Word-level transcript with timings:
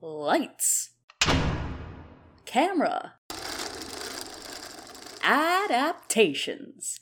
Lights. 0.00 0.90
Camera. 2.44 3.14
Adaptations. 5.24 7.00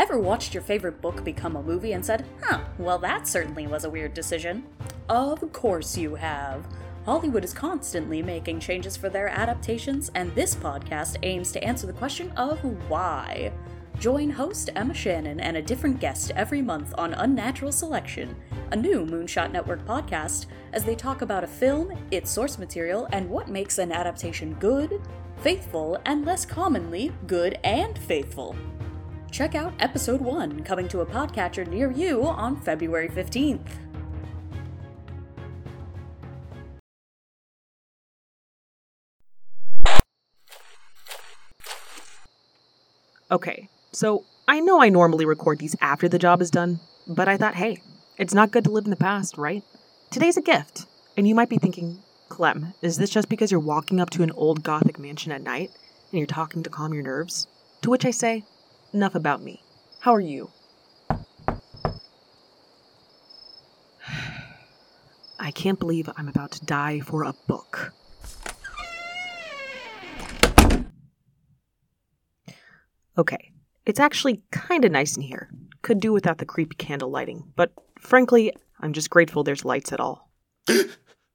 Ever 0.00 0.18
watched 0.18 0.52
your 0.52 0.64
favorite 0.64 1.00
book 1.00 1.22
become 1.22 1.54
a 1.54 1.62
movie 1.62 1.92
and 1.92 2.04
said, 2.04 2.26
huh, 2.42 2.62
well, 2.76 2.98
that 2.98 3.28
certainly 3.28 3.68
was 3.68 3.84
a 3.84 3.90
weird 3.90 4.14
decision? 4.14 4.66
Of 5.08 5.52
course 5.52 5.96
you 5.96 6.16
have. 6.16 6.66
Hollywood 7.04 7.44
is 7.44 7.54
constantly 7.54 8.20
making 8.20 8.58
changes 8.58 8.96
for 8.96 9.08
their 9.08 9.28
adaptations, 9.28 10.10
and 10.16 10.34
this 10.34 10.56
podcast 10.56 11.18
aims 11.22 11.52
to 11.52 11.62
answer 11.62 11.86
the 11.86 11.92
question 11.92 12.32
of 12.32 12.58
why. 12.90 13.52
Join 13.98 14.30
host 14.30 14.70
Emma 14.76 14.94
Shannon 14.94 15.40
and 15.40 15.56
a 15.56 15.62
different 15.62 15.98
guest 15.98 16.30
every 16.36 16.62
month 16.62 16.94
on 16.96 17.14
Unnatural 17.14 17.72
Selection, 17.72 18.36
a 18.70 18.76
new 18.76 19.04
Moonshot 19.04 19.50
Network 19.50 19.84
podcast, 19.84 20.46
as 20.72 20.84
they 20.84 20.94
talk 20.94 21.22
about 21.22 21.42
a 21.42 21.48
film, 21.48 21.92
its 22.10 22.30
source 22.30 22.58
material, 22.58 23.08
and 23.12 23.28
what 23.28 23.48
makes 23.48 23.78
an 23.78 23.90
adaptation 23.90 24.54
good, 24.54 25.00
faithful, 25.38 25.98
and 26.04 26.24
less 26.24 26.46
commonly, 26.46 27.12
good 27.26 27.58
and 27.64 27.98
faithful. 27.98 28.54
Check 29.30 29.54
out 29.54 29.74
episode 29.80 30.20
1 30.20 30.62
coming 30.62 30.88
to 30.88 31.00
a 31.00 31.06
podcatcher 31.06 31.66
near 31.66 31.90
you 31.90 32.24
on 32.24 32.60
February 32.60 33.08
15th. 33.08 33.68
Okay, 43.30 43.68
so 43.92 44.24
I 44.46 44.60
know 44.60 44.80
I 44.80 44.88
normally 44.88 45.24
record 45.24 45.58
these 45.58 45.76
after 45.80 46.08
the 46.08 46.18
job 46.18 46.40
is 46.40 46.50
done, 46.50 46.80
but 47.06 47.28
I 47.28 47.36
thought, 47.36 47.54
hey, 47.54 47.82
it's 48.16 48.34
not 48.34 48.50
good 48.50 48.64
to 48.64 48.70
live 48.70 48.84
in 48.84 48.90
the 48.90 48.96
past, 48.96 49.38
right? 49.38 49.62
Today's 50.10 50.36
a 50.36 50.42
gift. 50.42 50.86
And 51.16 51.26
you 51.28 51.34
might 51.34 51.48
be 51.48 51.58
thinking, 51.58 52.02
Clem, 52.28 52.74
is 52.82 52.98
this 52.98 53.10
just 53.10 53.28
because 53.28 53.50
you're 53.50 53.60
walking 53.60 54.00
up 54.00 54.10
to 54.10 54.22
an 54.22 54.30
old 54.32 54.62
gothic 54.62 54.98
mansion 54.98 55.32
at 55.32 55.42
night 55.42 55.70
and 56.10 56.18
you're 56.18 56.26
talking 56.26 56.62
to 56.62 56.70
calm 56.70 56.94
your 56.94 57.02
nerves? 57.02 57.46
To 57.82 57.90
which 57.90 58.04
I 58.04 58.10
say, 58.10 58.44
enough 58.92 59.14
about 59.14 59.42
me. 59.42 59.62
How 60.00 60.14
are 60.14 60.20
you? 60.20 60.50
I 65.38 65.50
can't 65.52 65.78
believe 65.78 66.08
I'm 66.16 66.28
about 66.28 66.52
to 66.52 66.64
die 66.64 67.00
for 67.00 67.22
a 67.24 67.34
book. 67.46 67.92
Okay, 73.16 73.50
it's 73.88 73.98
actually 73.98 74.42
kinda 74.52 74.88
nice 74.90 75.16
in 75.16 75.22
here. 75.22 75.50
Could 75.80 75.98
do 75.98 76.12
without 76.12 76.38
the 76.38 76.44
creepy 76.44 76.76
candle 76.76 77.10
lighting, 77.10 77.50
but 77.56 77.72
frankly, 77.98 78.52
I'm 78.80 78.92
just 78.92 79.08
grateful 79.08 79.42
there's 79.42 79.64
lights 79.64 79.92
at 79.92 79.98
all. 79.98 80.30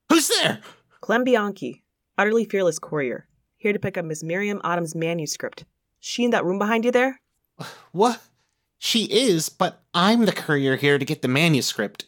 Who's 0.10 0.28
there? 0.28 0.62
Clem 1.02 1.23
Bianchi, 1.23 1.84
utterly 2.18 2.45
fearless 2.45 2.78
courier, 2.78 3.28
here 3.58 3.73
to 3.73 3.80
pick 3.80 3.98
up 3.98 4.06
Miss 4.06 4.23
Miriam 4.23 4.62
Autom's 4.64 4.94
manuscript. 4.94 5.66
She 6.00 6.23
in 6.23 6.30
that 6.32 6.45
room 6.45 6.60
behind 6.60 6.86
you 6.86 6.92
there? 6.92 7.20
What? 7.92 8.22
She 8.78 9.06
is, 9.06 9.50
but 9.50 9.82
I'm 9.94 10.26
the 10.26 10.32
courier 10.32 10.76
here 10.76 11.00
to 11.00 11.06
get 11.06 11.22
the 11.22 11.28
manuscript. 11.28 12.06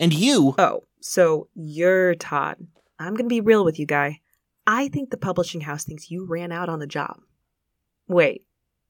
And 0.00 0.12
you? 0.12 0.54
Oh, 0.58 0.84
so 1.00 1.48
you're 1.54 2.14
Todd. 2.16 2.66
I'm 2.98 3.14
gonna 3.14 3.28
be 3.28 3.40
real 3.40 3.64
with 3.64 3.78
you, 3.78 3.86
guy. 3.86 4.20
I 4.66 4.88
think 4.88 5.10
the 5.10 5.18
publishing 5.18 5.60
house 5.60 5.84
thinks 5.84 6.10
you 6.10 6.26
ran 6.26 6.50
out 6.50 6.68
on 6.68 6.78
the 6.78 6.86
job. 6.86 7.20
Wait, 8.08 8.46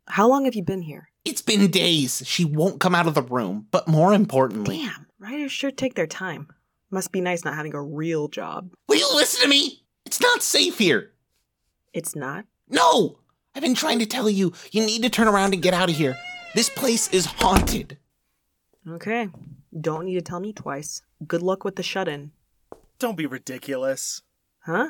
how 0.07 0.29
long 0.29 0.45
have 0.45 0.55
you 0.55 0.63
been 0.63 0.83
here? 0.83 1.09
It's 1.25 1.43
been 1.43 1.71
days. 1.71 2.23
She 2.27 2.45
won't 2.45 2.81
come 2.81 2.95
out 2.95 3.07
of 3.07 3.15
the 3.15 3.23
room. 3.23 3.67
But 3.71 3.89
more 3.89 4.13
importantly, 4.13 4.79
Damn, 4.79 5.07
writers 5.19 5.53
sure 5.53 5.71
take 5.71 5.95
their 5.95 6.07
time. 6.07 6.49
Must 6.91 7.13
be 7.13 7.21
nice 7.21 7.45
not 7.45 7.55
having 7.55 7.75
a 7.75 7.83
real 7.83 8.29
job. 8.29 8.71
will 8.89 8.97
you 8.97 9.09
listen 9.15 9.43
to 9.43 9.49
me? 9.49 9.83
It's 10.05 10.21
not 10.21 10.43
safe 10.43 10.79
here. 10.79 11.13
It's 11.93 12.15
not? 12.15 12.45
No! 12.69 13.19
I've 13.55 13.63
been 13.63 13.75
trying 13.75 14.01
to 14.01 14.07
tell 14.07 14.29
you, 14.29 14.53
you 14.71 14.85
need 14.85 15.03
to 15.03 15.11
turn 15.11 15.29
around 15.29 15.55
and 15.55 15.63
get 15.63 15.75
out 15.75 15.89
of 15.89 15.97
here. 15.97 16.17
This 16.55 16.69
place 16.69 17.09
is 17.09 17.27
haunted. 17.27 17.99
Okay. 18.89 19.29
Don't 19.81 20.05
need 20.05 20.15
to 20.15 20.21
tell 20.23 20.41
me 20.41 20.53
twice. 20.53 21.03
Good 21.27 21.43
luck 21.43 21.65
with 21.65 21.77
the 21.77 21.83
shut 21.83 22.07
in. 22.09 22.33
Don't 22.99 23.17
be 23.17 23.27
ridiculous. 23.27 24.23
Huh? 24.61 24.89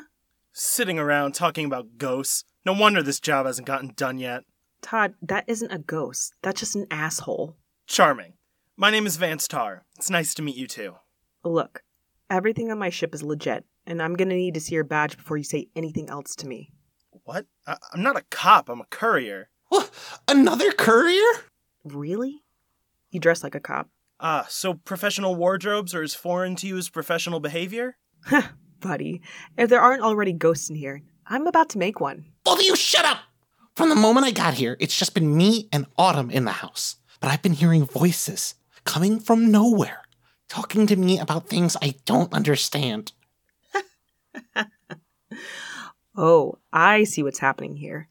Sitting 0.51 0.99
around 0.99 1.33
talking 1.33 1.65
about 1.65 1.97
ghosts. 1.97 2.43
No 2.65 2.73
wonder 2.73 3.01
this 3.01 3.19
job 3.19 3.45
hasn't 3.45 3.67
gotten 3.67 3.93
done 3.95 4.17
yet. 4.17 4.43
Todd, 4.85 5.15
that 5.23 5.45
isn't 5.47 5.71
a 5.71 5.79
ghost. 5.79 6.35
That's 6.43 6.59
just 6.59 6.75
an 6.75 6.85
asshole. 6.91 7.57
Charming. 7.87 8.33
My 8.77 8.91
name 8.91 9.07
is 9.07 9.15
Vance 9.17 9.47
Tarr. 9.47 9.83
It's 9.97 10.11
nice 10.11 10.35
to 10.35 10.43
meet 10.43 10.55
you 10.55 10.67
too. 10.67 10.97
Look, 11.43 11.81
everything 12.29 12.69
on 12.69 12.77
my 12.77 12.91
ship 12.91 13.15
is 13.15 13.23
legit, 13.23 13.65
and 13.87 13.99
I'm 13.99 14.13
gonna 14.13 14.35
need 14.35 14.53
to 14.53 14.59
see 14.59 14.75
your 14.75 14.83
badge 14.83 15.17
before 15.17 15.37
you 15.37 15.43
say 15.43 15.69
anything 15.75 16.07
else 16.07 16.35
to 16.35 16.47
me. 16.47 16.71
What? 17.23 17.47
I- 17.65 17.77
I'm 17.93 18.03
not 18.03 18.15
a 18.15 18.25
cop, 18.29 18.69
I'm 18.69 18.79
a 18.79 18.85
courier. 18.91 19.49
What? 19.69 19.89
Another 20.27 20.71
courier? 20.71 21.33
Really? 21.83 22.43
You 23.09 23.19
dress 23.19 23.41
like 23.43 23.55
a 23.55 23.59
cop. 23.59 23.89
Ah, 24.19 24.45
so 24.49 24.75
professional 24.75 25.33
wardrobes 25.33 25.95
are 25.95 26.03
as 26.03 26.13
foreign 26.13 26.55
to 26.57 26.67
you 26.67 26.77
as 26.77 26.89
professional 26.89 27.39
behavior? 27.39 27.97
Buddy, 28.81 29.23
if 29.57 29.67
there 29.67 29.81
aren't 29.81 30.03
already 30.03 30.31
ghosts 30.33 30.69
in 30.69 30.75
here, 30.75 31.01
I'm 31.25 31.47
about 31.47 31.69
to 31.69 31.79
make 31.79 31.99
one. 31.99 32.25
Both 32.43 32.59
of 32.59 32.65
you 32.65 32.75
shut 32.75 33.03
up! 33.03 33.17
From 33.75 33.89
the 33.89 33.95
moment 33.95 34.25
I 34.25 34.31
got 34.31 34.53
here, 34.53 34.77
it's 34.79 34.97
just 34.97 35.13
been 35.13 35.35
me 35.35 35.67
and 35.71 35.85
Autom 35.97 36.31
in 36.31 36.45
the 36.45 36.51
house. 36.51 36.95
But 37.19 37.31
I've 37.31 37.41
been 37.41 37.53
hearing 37.53 37.85
voices 37.85 38.55
coming 38.85 39.19
from 39.19 39.51
nowhere, 39.51 40.03
talking 40.47 40.87
to 40.87 40.95
me 40.95 41.19
about 41.19 41.47
things 41.49 41.75
I 41.81 41.95
don't 42.05 42.33
understand. 42.33 43.13
Oh, 46.17 46.59
I 46.71 47.03
see 47.03 47.23
what's 47.23 47.39
happening 47.39 47.75
here. 47.75 48.07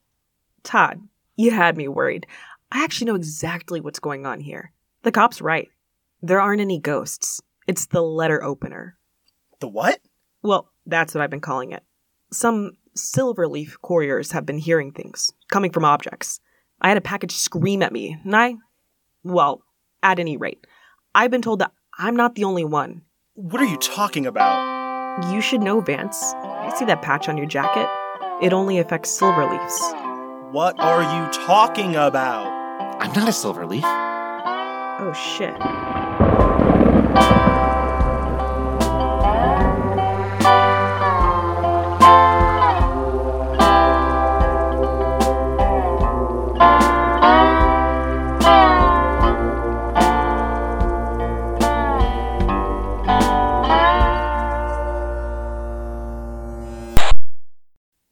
Todd, 0.63 1.01
you 1.37 1.51
had 1.51 1.77
me 1.77 1.89
worried. 1.89 2.27
I 2.71 2.85
actually 2.85 3.07
know 3.07 3.15
exactly 3.15 3.81
what's 3.81 3.99
going 3.99 4.27
on 4.27 4.41
here. 4.41 4.73
The 5.03 5.13
cop's 5.13 5.41
right. 5.41 5.71
There 6.21 6.41
aren't 6.41 6.61
any 6.61 6.79
ghosts. 6.79 7.41
It's 7.67 7.87
the 7.87 8.03
letter 8.03 8.43
opener. 8.43 8.97
The 9.61 9.69
what? 9.69 10.01
Well, 10.43 10.69
that's 10.85 11.15
what 11.15 11.23
I've 11.23 11.31
been 11.31 11.41
calling 11.41 11.73
it. 11.73 11.83
Some 12.31 12.73
silverleaf 12.97 13.75
couriers 13.82 14.32
have 14.32 14.47
been 14.47 14.59
hearing 14.59 14.93
things, 14.93 15.32
coming 15.49 15.71
from 15.71 15.84
objects. 15.84 16.41
I 16.81 16.88
had 16.88 16.97
a 16.97 17.03
package 17.03 17.32
scream 17.32 17.82
at 17.82 17.93
me, 17.93 18.19
and 18.25 18.37
I. 18.37 18.56
Well, 19.22 19.62
at 20.03 20.19
any 20.19 20.37
rate, 20.37 20.66
I've 21.15 21.31
been 21.31 21.43
told 21.43 21.60
that 21.60 21.72
I'm 21.99 22.16
not 22.16 22.34
the 22.34 22.44
only 22.44 22.65
one. 22.65 23.03
What 23.34 23.60
are 23.60 23.66
you 23.66 23.77
talking 23.78 24.27
about? 24.27 25.33
You 25.33 25.41
should 25.41 25.62
know, 25.62 25.81
Vance. 25.81 26.22
I 26.34 26.75
see 26.77 26.84
that 26.87 27.03
patch 27.03 27.28
on 27.28 27.37
your 27.37 27.47
jacket. 27.47 27.88
It 28.43 28.53
only 28.53 28.78
affects 28.78 29.19
silverleafs. 29.19 30.53
What 30.53 30.78
are 30.78 31.03
you 31.03 31.33
talking 31.33 31.97
about? 31.97 32.47
I'm 33.00 33.12
not 33.12 33.28
a 33.28 33.33
silverleaf. 33.33 33.83
Oh 33.84 35.12
shit. 35.12 36.24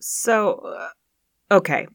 So, 0.03 0.55
uh, 0.55 0.89
okay. 1.55 1.87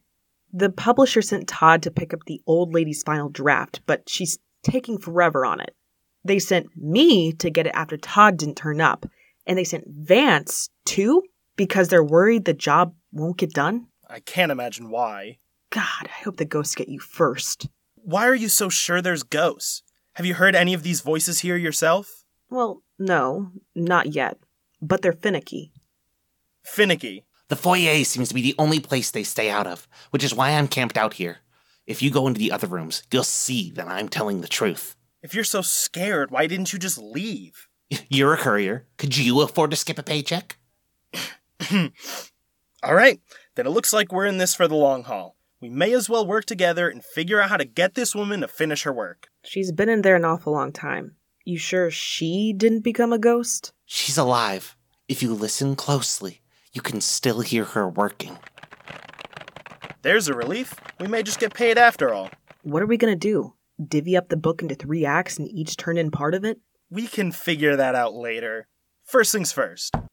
The 0.54 0.70
publisher 0.70 1.22
sent 1.22 1.48
Todd 1.48 1.84
to 1.84 1.92
pick 1.92 2.14
up 2.14 2.24
the 2.26 2.42
old 2.48 2.74
lady's 2.74 3.04
final 3.04 3.30
draft, 3.30 3.82
but 3.86 4.10
she's 4.10 4.40
taking 4.64 4.98
forever 4.98 5.46
on 5.46 5.60
it. 5.60 5.76
They 6.24 6.40
sent 6.40 6.68
me 6.76 7.34
to 7.34 7.50
get 7.50 7.68
it 7.68 7.76
after 7.76 7.98
Todd 7.98 8.38
didn't 8.38 8.56
turn 8.56 8.82
up, 8.82 9.06
and 9.46 9.58
they 9.58 9.64
sent 9.64 9.86
Vance 9.88 10.70
too 10.86 11.24
because 11.56 11.90
they're 11.90 12.04
worried 12.04 12.46
the 12.46 12.54
job 12.54 12.94
won't 13.12 13.38
get 13.38 13.52
done. 13.52 13.88
I 14.10 14.20
can't 14.22 14.52
imagine 14.52 14.90
why. 14.90 15.40
God, 15.70 15.84
I 16.06 16.24
hope 16.24 16.38
the 16.38 16.46
ghosts 16.46 16.76
get 16.76 16.88
you 16.88 17.00
first. 17.00 17.68
Why 17.96 18.26
are 18.26 18.36
you 18.36 18.48
so 18.48 18.70
sure 18.70 19.02
there's 19.02 19.24
ghosts? 19.24 19.84
Have 20.14 20.26
you 20.26 20.36
heard 20.36 20.56
any 20.56 20.74
of 20.74 20.84
these 20.84 21.02
voices 21.02 21.40
here 21.40 21.58
yourself? 21.58 22.24
Well, 22.50 22.84
no, 22.98 23.52
not 23.76 24.14
yet, 24.14 24.38
but 24.82 25.02
they're 25.02 25.12
finicky. 25.14 25.74
Finicky. 26.64 27.26
The 27.50 27.56
foyer 27.56 28.04
seems 28.04 28.28
to 28.28 28.34
be 28.34 28.42
the 28.42 28.56
only 28.58 28.80
place 28.80 29.10
they 29.10 29.24
stay 29.24 29.50
out 29.50 29.68
of, 29.68 29.88
which 30.12 30.24
is 30.24 30.34
why 30.34 30.52
I'm 30.52 30.68
camped 30.68 30.98
out 30.98 31.14
here. 31.14 31.38
If 31.86 32.02
you 32.02 32.12
go 32.12 32.28
into 32.28 32.40
the 32.40 32.52
other 32.52 32.68
rooms, 32.68 33.04
you'll 33.12 33.24
see 33.24 33.72
that 33.72 33.88
I'm 33.88 34.10
telling 34.10 34.42
the 34.42 34.50
truth. 34.50 34.96
If 35.24 35.34
you're 35.34 35.46
so 35.46 35.62
scared, 35.62 36.30
why 36.30 36.48
didn't 36.48 36.74
you 36.74 36.80
just 36.80 36.98
leave? 36.98 37.68
You're 38.10 38.34
a 38.34 38.38
courier. 38.38 38.86
Could 38.98 39.18
you 39.18 39.40
afford 39.42 39.72
to 39.72 39.78
skip 39.78 39.98
a 39.98 40.04
paycheck? 40.04 40.58
All 42.84 42.94
right, 42.94 43.20
then 43.56 43.66
it 43.66 43.72
looks 43.72 43.94
like 43.94 44.12
we're 44.12 44.26
in 44.26 44.38
this 44.38 44.54
for 44.54 44.68
the 44.68 44.76
long 44.76 45.04
haul. 45.04 45.38
We 45.62 45.70
may 45.70 45.94
as 45.94 46.10
well 46.10 46.28
work 46.28 46.46
together 46.46 46.90
and 46.90 47.04
figure 47.04 47.42
out 47.42 47.50
how 47.50 47.58
to 47.58 47.66
get 47.66 47.96
this 47.96 48.14
woman 48.14 48.42
to 48.42 48.48
finish 48.48 48.84
her 48.84 48.94
work. 48.94 49.30
She's 49.44 49.72
been 49.72 49.90
in 49.90 50.02
there 50.02 50.16
an 50.18 50.26
awful 50.26 50.54
long 50.54 50.72
time. 50.72 51.16
You 51.46 51.58
sure 51.58 51.90
she 51.90 52.54
didn't 52.56 52.84
become 52.84 53.14
a 53.14 53.18
ghost? 53.18 53.72
She's 53.86 54.18
alive. 54.18 54.76
If 55.08 55.24
you 55.24 55.34
listen 55.34 55.76
closely, 55.76 56.42
you 56.78 56.82
can 56.82 57.02
still 57.02 57.42
hear 57.42 57.64
her 57.64 57.90
working. 57.90 58.38
There's 60.04 60.28
a 60.28 60.36
relief. 60.36 60.76
We 61.00 61.08
may 61.08 61.24
just 61.24 61.40
get 61.40 61.56
paid 61.56 61.76
after 61.76 62.14
all. 62.14 62.30
What 62.62 62.84
are 62.84 62.86
we 62.86 62.98
gonna 62.98 63.16
do? 63.16 63.56
Divvy 63.84 64.16
up 64.16 64.30
the 64.30 64.38
book 64.38 64.62
into 64.62 64.76
three 64.76 65.04
acts 65.04 65.40
and 65.40 65.48
each 65.48 65.76
turn 65.76 65.98
in 65.98 66.12
part 66.12 66.36
of 66.36 66.46
it? 66.46 66.60
We 66.92 67.08
can 67.08 67.32
figure 67.32 67.76
that 67.76 67.96
out 67.96 68.14
later. 68.14 68.68
First 69.04 69.32
things 69.32 69.52
first. 69.52 69.96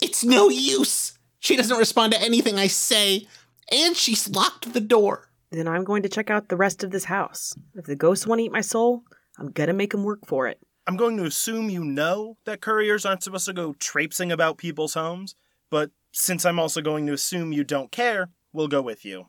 It's 0.00 0.24
no 0.24 0.48
use. 0.48 1.18
She 1.38 1.54
doesn't 1.54 1.76
respond 1.76 2.14
to 2.14 2.22
anything 2.22 2.58
I 2.58 2.66
say, 2.66 3.28
and 3.70 3.94
she's 3.94 4.26
locked 4.30 4.72
the 4.72 4.80
door. 4.80 5.28
Then 5.52 5.68
I'm 5.68 5.84
going 5.84 6.02
to 6.02 6.08
check 6.08 6.30
out 6.30 6.48
the 6.48 6.56
rest 6.56 6.82
of 6.82 6.92
this 6.92 7.04
house. 7.04 7.54
If 7.74 7.84
the 7.84 7.94
ghosts 7.94 8.26
want 8.26 8.38
to 8.38 8.44
eat 8.46 8.52
my 8.52 8.62
soul, 8.62 9.02
I'm 9.38 9.50
gonna 9.52 9.74
make 9.74 9.92
them 9.92 10.02
work 10.02 10.26
for 10.26 10.48
it. 10.48 10.58
I'm 10.88 10.96
going 10.96 11.18
to 11.18 11.26
assume 11.26 11.68
you 11.68 11.84
know 11.84 12.38
that 12.46 12.62
couriers 12.62 13.04
aren't 13.04 13.22
supposed 13.22 13.44
to 13.44 13.52
go 13.52 13.74
traipsing 13.74 14.32
about 14.32 14.56
people's 14.56 14.94
homes, 14.94 15.34
but 15.70 15.90
since 16.12 16.46
I'm 16.46 16.58
also 16.58 16.80
going 16.80 17.06
to 17.06 17.12
assume 17.12 17.52
you 17.52 17.62
don't 17.62 17.92
care, 17.92 18.30
we'll 18.54 18.68
go 18.68 18.80
with 18.80 19.04
you. 19.04 19.26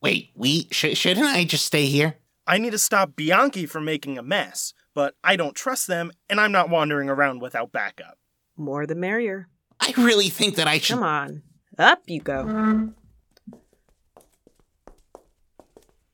Wait, 0.00 0.30
we 0.34 0.68
sh- 0.70 0.96
shouldn't 0.96 1.26
I 1.26 1.44
just 1.44 1.66
stay 1.66 1.84
here? 1.84 2.16
I 2.46 2.56
need 2.56 2.70
to 2.70 2.78
stop 2.78 3.14
Bianchi 3.14 3.66
from 3.66 3.84
making 3.84 4.16
a 4.16 4.22
mess, 4.22 4.72
but 4.94 5.14
I 5.22 5.36
don't 5.36 5.54
trust 5.54 5.88
them, 5.88 6.10
and 6.30 6.40
I'm 6.40 6.52
not 6.52 6.70
wandering 6.70 7.10
around 7.10 7.42
without 7.42 7.70
backup. 7.70 8.16
More 8.56 8.86
the 8.86 8.94
merrier. 8.94 9.48
I 9.78 9.92
really 9.98 10.30
think 10.30 10.56
that 10.56 10.68
I 10.68 10.78
should. 10.78 10.94
Come 10.94 11.04
on. 11.04 11.42
Up 11.78 12.00
you 12.06 12.22
go. 12.22 12.94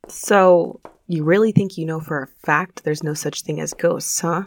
So, 0.09 0.81
you 1.07 1.25
really 1.25 1.53
think 1.53 1.79
you 1.79 1.87
know 1.87 2.01
for 2.01 2.23
a 2.23 2.27
fact 2.47 2.85
there's 2.85 3.03
no 3.03 3.15
such 3.15 3.43
thing 3.43 3.61
as 3.61 3.75
ghosts, 3.75 4.21
huh? 4.21 4.45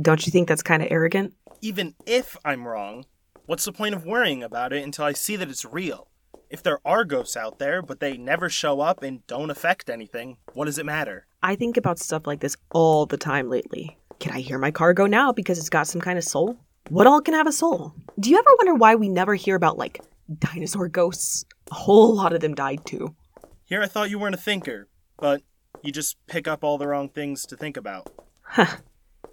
Don't 0.00 0.26
you 0.26 0.30
think 0.30 0.48
that's 0.48 0.62
kind 0.62 0.82
of 0.82 0.88
arrogant? 0.90 1.34
Even 1.60 1.94
if 2.06 2.36
I'm 2.44 2.66
wrong, 2.66 3.04
what's 3.46 3.64
the 3.64 3.72
point 3.72 3.94
of 3.94 4.04
worrying 4.04 4.42
about 4.42 4.72
it 4.72 4.82
until 4.82 5.04
I 5.04 5.12
see 5.12 5.36
that 5.36 5.48
it's 5.50 5.64
real? 5.64 6.08
If 6.50 6.62
there 6.62 6.80
are 6.84 7.04
ghosts 7.04 7.36
out 7.36 7.58
there, 7.58 7.80
but 7.80 8.00
they 8.00 8.16
never 8.16 8.48
show 8.48 8.80
up 8.80 9.02
and 9.02 9.26
don't 9.26 9.50
affect 9.50 9.88
anything, 9.88 10.36
what 10.52 10.66
does 10.66 10.78
it 10.78 10.86
matter? 10.86 11.26
I 11.42 11.56
think 11.56 11.76
about 11.76 11.98
stuff 11.98 12.26
like 12.26 12.40
this 12.40 12.56
all 12.70 13.06
the 13.06 13.16
time 13.16 13.48
lately. 13.48 13.96
Can 14.20 14.32
I 14.32 14.40
hear 14.40 14.58
my 14.58 14.70
car 14.70 14.92
go 14.92 15.06
now 15.06 15.32
because 15.32 15.58
it's 15.58 15.70
got 15.70 15.86
some 15.86 16.00
kind 16.00 16.18
of 16.18 16.24
soul? 16.24 16.56
What 16.90 17.06
all 17.06 17.20
can 17.20 17.34
have 17.34 17.46
a 17.46 17.52
soul? 17.52 17.94
Do 18.20 18.30
you 18.30 18.38
ever 18.38 18.50
wonder 18.58 18.74
why 18.74 18.94
we 18.94 19.08
never 19.08 19.34
hear 19.34 19.56
about, 19.56 19.78
like, 19.78 20.00
dinosaur 20.38 20.88
ghosts? 20.88 21.44
A 21.70 21.74
whole 21.74 22.14
lot 22.14 22.32
of 22.32 22.40
them 22.40 22.54
died 22.54 22.84
too. 22.84 23.14
Here 23.64 23.82
I 23.82 23.86
thought 23.86 24.10
you 24.10 24.18
weren't 24.18 24.34
a 24.34 24.38
thinker, 24.38 24.88
but 25.18 25.42
you 25.82 25.92
just 25.92 26.16
pick 26.26 26.46
up 26.46 26.62
all 26.62 26.78
the 26.78 26.86
wrong 26.86 27.08
things 27.08 27.46
to 27.46 27.56
think 27.56 27.76
about. 27.76 28.12
Huh. 28.42 28.78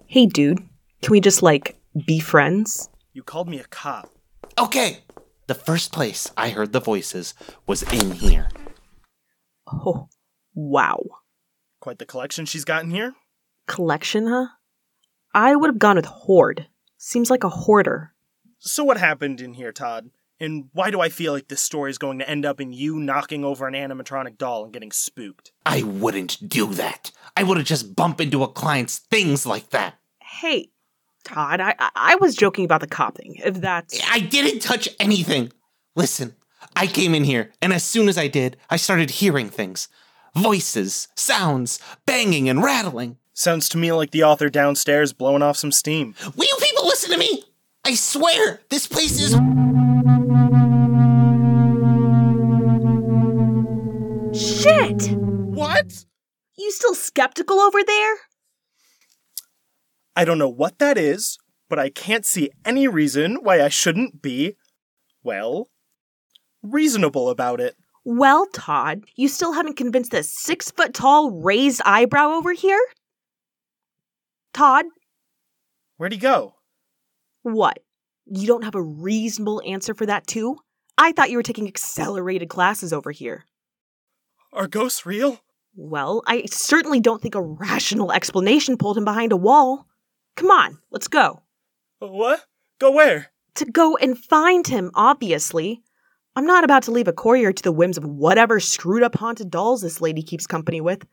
Hey, 0.06 0.26
dude. 0.26 0.58
Can 1.02 1.12
we 1.12 1.20
just, 1.20 1.42
like, 1.42 1.76
be 2.06 2.20
friends? 2.20 2.88
You 3.12 3.22
called 3.22 3.48
me 3.48 3.58
a 3.58 3.64
cop. 3.64 4.10
Okay. 4.58 5.00
The 5.46 5.54
first 5.54 5.92
place 5.92 6.30
I 6.36 6.50
heard 6.50 6.72
the 6.72 6.80
voices 6.80 7.34
was 7.66 7.82
in 7.92 8.12
here. 8.12 8.48
Oh, 9.66 10.08
wow. 10.54 11.00
Quite 11.80 11.98
the 11.98 12.06
collection 12.06 12.46
she's 12.46 12.64
got 12.64 12.84
in 12.84 12.90
here. 12.90 13.14
Collection, 13.66 14.26
huh? 14.28 14.46
I 15.34 15.56
would 15.56 15.68
have 15.68 15.78
gone 15.78 15.96
with 15.96 16.06
Horde. 16.06 16.66
Seems 16.98 17.30
like 17.30 17.44
a 17.44 17.48
hoarder. 17.48 18.14
So 18.58 18.84
what 18.84 18.98
happened 18.98 19.40
in 19.40 19.54
here, 19.54 19.72
Todd? 19.72 20.10
And 20.40 20.70
why 20.72 20.90
do 20.90 21.00
I 21.00 21.10
feel 21.10 21.32
like 21.34 21.48
this 21.48 21.60
story 21.60 21.90
is 21.90 21.98
going 21.98 22.18
to 22.20 22.28
end 22.28 22.46
up 22.46 22.60
in 22.60 22.72
you 22.72 22.98
knocking 22.98 23.44
over 23.44 23.68
an 23.68 23.74
animatronic 23.74 24.38
doll 24.38 24.64
and 24.64 24.72
getting 24.72 24.90
spooked? 24.90 25.52
I 25.66 25.82
wouldn't 25.82 26.48
do 26.48 26.72
that. 26.74 27.12
I 27.36 27.42
wouldn't 27.42 27.66
just 27.66 27.94
bump 27.94 28.20
into 28.20 28.42
a 28.42 28.48
client's 28.48 28.98
things 28.98 29.44
like 29.44 29.70
that. 29.70 29.96
Hey, 30.22 30.70
Todd, 31.24 31.60
I, 31.60 31.74
I- 31.78 31.90
I 31.94 32.14
was 32.16 32.34
joking 32.34 32.64
about 32.64 32.80
the 32.80 32.86
cop 32.86 33.16
thing. 33.18 33.34
If 33.44 33.60
that's. 33.60 34.00
I 34.10 34.20
didn't 34.20 34.60
touch 34.60 34.88
anything. 34.98 35.52
Listen, 35.94 36.34
I 36.74 36.86
came 36.86 37.14
in 37.14 37.24
here, 37.24 37.52
and 37.60 37.72
as 37.74 37.84
soon 37.84 38.08
as 38.08 38.16
I 38.16 38.28
did, 38.28 38.56
I 38.70 38.76
started 38.76 39.10
hearing 39.10 39.50
things 39.50 39.88
voices, 40.34 41.08
sounds, 41.16 41.80
banging 42.06 42.48
and 42.48 42.62
rattling. 42.62 43.18
Sounds 43.34 43.68
to 43.70 43.78
me 43.78 43.90
like 43.92 44.12
the 44.12 44.22
author 44.22 44.48
downstairs 44.48 45.12
blowing 45.12 45.42
off 45.42 45.56
some 45.56 45.72
steam. 45.72 46.14
Will 46.36 46.44
you 46.46 46.56
people 46.60 46.86
listen 46.86 47.10
to 47.10 47.18
me? 47.18 47.42
I 47.84 47.94
swear, 47.94 48.60
this 48.70 48.86
place 48.86 49.20
is. 49.20 49.34
What? 55.60 56.06
You 56.56 56.70
still 56.72 56.94
skeptical 56.94 57.60
over 57.60 57.82
there? 57.84 58.14
I 60.16 60.24
don't 60.24 60.38
know 60.38 60.48
what 60.48 60.78
that 60.78 60.96
is, 60.96 61.38
but 61.68 61.78
I 61.78 61.90
can't 61.90 62.24
see 62.24 62.50
any 62.64 62.88
reason 62.88 63.36
why 63.42 63.62
I 63.62 63.68
shouldn't 63.68 64.22
be, 64.22 64.56
well, 65.22 65.68
reasonable 66.62 67.28
about 67.28 67.60
it. 67.60 67.76
Well, 68.04 68.46
Todd, 68.46 69.04
you 69.16 69.28
still 69.28 69.52
haven't 69.52 69.76
convinced 69.76 70.10
this 70.10 70.30
six 70.34 70.70
foot 70.70 70.94
tall 70.94 71.30
raised 71.30 71.82
eyebrow 71.84 72.30
over 72.30 72.52
here? 72.54 72.80
Todd, 74.54 74.86
Where'd 75.98 76.12
he 76.12 76.18
go? 76.18 76.54
what? 77.42 77.80
You 78.24 78.46
don't 78.46 78.64
have 78.64 78.74
a 78.74 78.82
reasonable 78.82 79.60
answer 79.66 79.92
for 79.92 80.06
that, 80.06 80.26
too? 80.26 80.56
I 80.96 81.12
thought 81.12 81.30
you 81.30 81.36
were 81.36 81.42
taking 81.42 81.66
accelerated 81.68 82.48
classes 82.48 82.92
over 82.92 83.10
here. 83.10 83.44
Are 84.52 84.66
ghosts 84.66 85.04
real? 85.04 85.40
Well, 85.74 86.22
I 86.26 86.44
certainly 86.50 87.00
don't 87.00 87.22
think 87.22 87.34
a 87.34 87.42
rational 87.42 88.12
explanation 88.12 88.76
pulled 88.76 88.98
him 88.98 89.04
behind 89.04 89.32
a 89.32 89.36
wall. 89.36 89.86
Come 90.36 90.50
on, 90.50 90.78
let's 90.90 91.08
go. 91.08 91.42
Uh, 92.02 92.08
what? 92.08 92.44
Go 92.78 92.90
where? 92.90 93.28
To 93.56 93.64
go 93.64 93.96
and 93.96 94.18
find 94.18 94.66
him, 94.66 94.90
obviously. 94.94 95.82
I'm 96.36 96.46
not 96.46 96.64
about 96.64 96.84
to 96.84 96.92
leave 96.92 97.08
a 97.08 97.12
courier 97.12 97.52
to 97.52 97.62
the 97.62 97.72
whims 97.72 97.98
of 97.98 98.04
whatever 98.04 98.60
screwed 98.60 99.02
up 99.02 99.16
haunted 99.16 99.50
dolls 99.50 99.82
this 99.82 100.00
lady 100.00 100.22
keeps 100.22 100.46
company 100.46 100.80
with. 100.80 101.06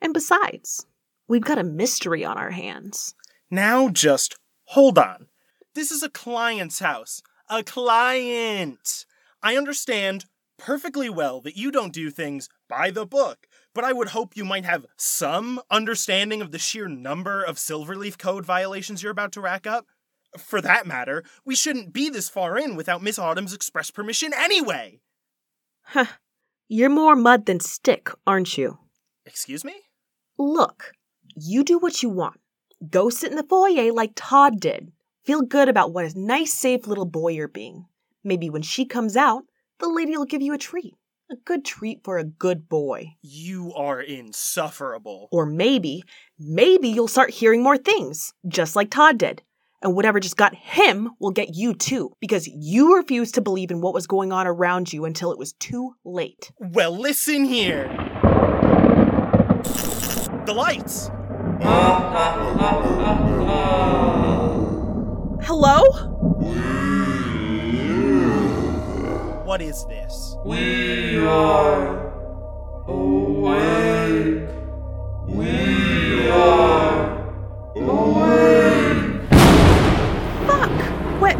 And 0.00 0.12
besides, 0.12 0.86
we've 1.28 1.44
got 1.44 1.58
a 1.58 1.64
mystery 1.64 2.24
on 2.24 2.36
our 2.36 2.50
hands. 2.50 3.14
Now 3.50 3.88
just 3.88 4.36
hold 4.64 4.98
on. 4.98 5.28
This 5.74 5.90
is 5.90 6.02
a 6.02 6.10
client's 6.10 6.80
house. 6.80 7.22
A 7.48 7.62
client. 7.62 9.06
I 9.42 9.56
understand 9.56 10.26
perfectly 10.58 11.08
well 11.08 11.40
that 11.42 11.56
you 11.56 11.70
don't 11.70 11.92
do 11.92 12.10
things 12.10 12.48
by 12.68 12.90
the 12.90 13.06
book, 13.06 13.46
but 13.74 13.84
I 13.84 13.92
would 13.92 14.08
hope 14.08 14.36
you 14.36 14.44
might 14.44 14.64
have 14.64 14.86
some 14.96 15.60
understanding 15.70 16.40
of 16.40 16.52
the 16.52 16.58
sheer 16.58 16.88
number 16.88 17.42
of 17.42 17.56
Silverleaf 17.56 18.16
Code 18.16 18.46
violations 18.46 19.02
you're 19.02 19.12
about 19.12 19.32
to 19.32 19.40
rack 19.40 19.66
up. 19.66 19.86
For 20.38 20.60
that 20.60 20.86
matter, 20.86 21.24
we 21.44 21.54
shouldn't 21.54 21.92
be 21.92 22.08
this 22.08 22.28
far 22.28 22.58
in 22.58 22.76
without 22.76 23.02
Miss 23.02 23.18
Autom's 23.18 23.52
express 23.52 23.90
permission 23.90 24.32
anyway. 24.34 25.00
Huh. 25.82 26.06
You're 26.68 26.90
more 26.90 27.14
mud 27.14 27.46
than 27.46 27.60
stick, 27.60 28.10
aren't 28.26 28.56
you? 28.56 28.78
Excuse 29.26 29.64
me? 29.64 29.74
Look, 30.38 30.92
you 31.36 31.62
do 31.62 31.78
what 31.78 32.02
you 32.02 32.08
want. 32.08 32.40
Go 32.90 33.10
sit 33.10 33.30
in 33.30 33.36
the 33.36 33.44
foyer 33.44 33.92
like 33.92 34.12
Todd 34.14 34.60
did. 34.60 34.92
Feel 35.24 35.42
good 35.42 35.68
about 35.68 35.92
what 35.92 36.04
a 36.04 36.18
nice, 36.18 36.52
safe 36.52 36.86
little 36.86 37.06
boy 37.06 37.28
you're 37.28 37.48
being. 37.48 37.86
Maybe 38.22 38.50
when 38.50 38.62
she 38.62 38.84
comes 38.84 39.16
out, 39.16 39.44
the 39.78 39.88
lady 39.88 40.16
will 40.16 40.24
give 40.24 40.42
you 40.42 40.52
a 40.52 40.58
treat. 40.58 40.94
A 41.30 41.36
good 41.36 41.64
treat 41.64 42.04
for 42.04 42.18
a 42.18 42.24
good 42.24 42.68
boy. 42.68 43.14
You 43.22 43.72
are 43.74 43.98
insufferable. 43.98 45.28
Or 45.32 45.46
maybe, 45.46 46.02
maybe 46.38 46.88
you'll 46.88 47.08
start 47.08 47.30
hearing 47.30 47.62
more 47.62 47.78
things, 47.78 48.34
just 48.46 48.76
like 48.76 48.90
Todd 48.90 49.16
did. 49.16 49.40
And 49.80 49.96
whatever 49.96 50.20
just 50.20 50.36
got 50.36 50.54
him 50.54 51.12
will 51.18 51.30
get 51.30 51.54
you 51.54 51.72
too, 51.72 52.12
because 52.20 52.46
you 52.46 52.94
refused 52.94 53.36
to 53.36 53.40
believe 53.40 53.70
in 53.70 53.80
what 53.80 53.94
was 53.94 54.06
going 54.06 54.32
on 54.32 54.46
around 54.46 54.92
you 54.92 55.06
until 55.06 55.32
it 55.32 55.38
was 55.38 55.54
too 55.54 55.94
late. 56.04 56.52
Well, 56.60 56.94
listen 56.94 57.46
here. 57.46 57.88
The 60.44 60.52
lights. 60.54 61.10
Hello? 65.42 66.73
What 69.44 69.60
is 69.60 69.84
this? 69.84 70.36
We 70.42 71.18
are 71.18 72.10
awake. 72.88 74.48
We 75.28 76.30
are 76.30 77.28
awake. 77.76 79.30
Fuck! 80.46 80.70
What? 81.20 81.36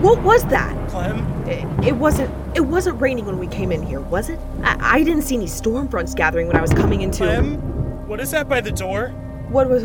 What 0.00 0.22
was 0.22 0.46
that? 0.46 0.88
Clem? 0.88 1.18
It, 1.46 1.88
it 1.88 1.92
wasn't. 1.92 2.30
It 2.56 2.62
wasn't 2.62 2.98
raining 2.98 3.26
when 3.26 3.38
we 3.38 3.46
came 3.48 3.70
in 3.70 3.82
here, 3.82 4.00
was 4.00 4.30
it? 4.30 4.38
I, 4.62 5.00
I 5.00 5.04
didn't 5.04 5.22
see 5.22 5.34
any 5.34 5.46
storm 5.46 5.88
fronts 5.88 6.14
gathering 6.14 6.46
when 6.46 6.56
I 6.56 6.62
was 6.62 6.72
coming 6.72 7.02
into. 7.02 7.18
Clem? 7.24 7.58
What 8.08 8.18
is 8.18 8.30
that 8.30 8.48
by 8.48 8.62
the 8.62 8.72
door? 8.72 9.08
What 9.50 9.68
was? 9.68 9.84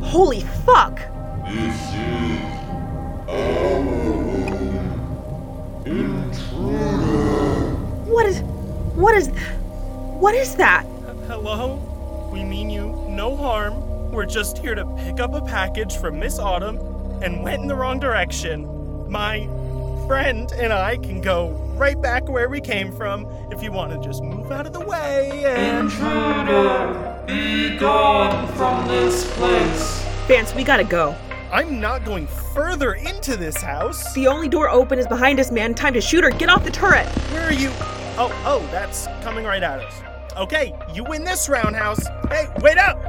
Holy 0.00 0.42
fuck! 0.64 1.00
This 1.44 1.74
is 1.92 2.40
our 3.28 3.97
What 8.18 8.26
is? 8.26 8.40
What 8.96 9.14
is? 9.14 9.28
What 9.28 10.34
is 10.34 10.56
that? 10.56 10.84
H- 10.84 11.14
Hello? 11.28 11.76
We 12.32 12.42
mean 12.42 12.68
you 12.68 12.86
no 13.08 13.36
harm. 13.36 14.10
We're 14.10 14.26
just 14.26 14.58
here 14.58 14.74
to 14.74 14.84
pick 14.96 15.20
up 15.20 15.34
a 15.34 15.40
package 15.40 15.96
from 15.98 16.18
Miss 16.18 16.40
Autom 16.40 17.22
and 17.22 17.44
went 17.44 17.62
in 17.62 17.68
the 17.68 17.76
wrong 17.76 18.00
direction. 18.00 19.08
My 19.08 19.46
friend 20.08 20.50
and 20.50 20.72
I 20.72 20.96
can 20.96 21.20
go 21.20 21.50
right 21.76 22.02
back 22.02 22.28
where 22.28 22.48
we 22.48 22.60
came 22.60 22.90
from 22.90 23.24
if 23.52 23.62
you 23.62 23.70
want 23.70 23.92
to 23.92 24.00
just 24.04 24.20
move 24.20 24.50
out 24.50 24.66
of 24.66 24.72
the 24.72 24.80
way 24.80 25.44
and. 25.46 25.84
Intruder, 25.84 27.22
be 27.24 27.78
gone 27.78 28.48
from 28.54 28.88
this 28.88 29.32
place. 29.36 30.02
Vance, 30.26 30.52
we 30.56 30.64
gotta 30.64 30.82
go. 30.82 31.14
I'm 31.52 31.80
not 31.80 32.04
going 32.04 32.26
further 32.26 32.94
into 32.94 33.36
this 33.36 33.58
house. 33.58 34.12
The 34.14 34.26
only 34.26 34.48
door 34.48 34.68
open 34.68 34.98
is 34.98 35.06
behind 35.06 35.38
us, 35.38 35.52
man. 35.52 35.72
Time 35.72 35.94
to 35.94 36.00
shoot 36.00 36.24
her. 36.24 36.30
Get 36.30 36.48
off 36.48 36.64
the 36.64 36.72
turret. 36.72 37.06
Where 37.30 37.46
are 37.46 37.52
you? 37.52 37.70
Oh, 38.20 38.32
oh, 38.44 38.68
that's 38.72 39.06
coming 39.22 39.44
right 39.44 39.62
at 39.62 39.78
us. 39.78 40.02
Okay, 40.36 40.74
you 40.92 41.04
win 41.04 41.22
this 41.22 41.48
roundhouse. 41.48 42.04
Hey, 42.28 42.48
wait 42.60 42.76
up! 42.76 43.00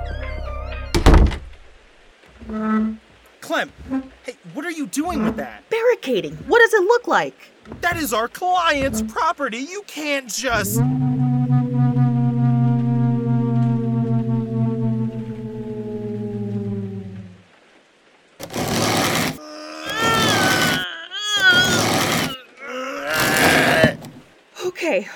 Clem, 3.41 3.73
hey, 4.23 4.35
what 4.53 4.65
are 4.65 4.71
you 4.71 4.85
doing 4.85 5.23
with 5.23 5.35
that? 5.37 5.67
Barricading. 5.71 6.35
What 6.45 6.59
does 6.59 6.75
it 6.75 6.83
look 6.83 7.07
like? 7.07 7.51
That 7.81 7.97
is 7.97 8.13
our 8.13 8.27
client's 8.27 9.01
property. 9.01 9.57
You 9.57 9.81
can't 9.87 10.29
just. 10.29 10.79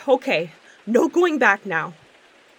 Okay. 0.07 0.51
No 0.85 1.07
going 1.07 1.39
back 1.39 1.65
now. 1.65 1.93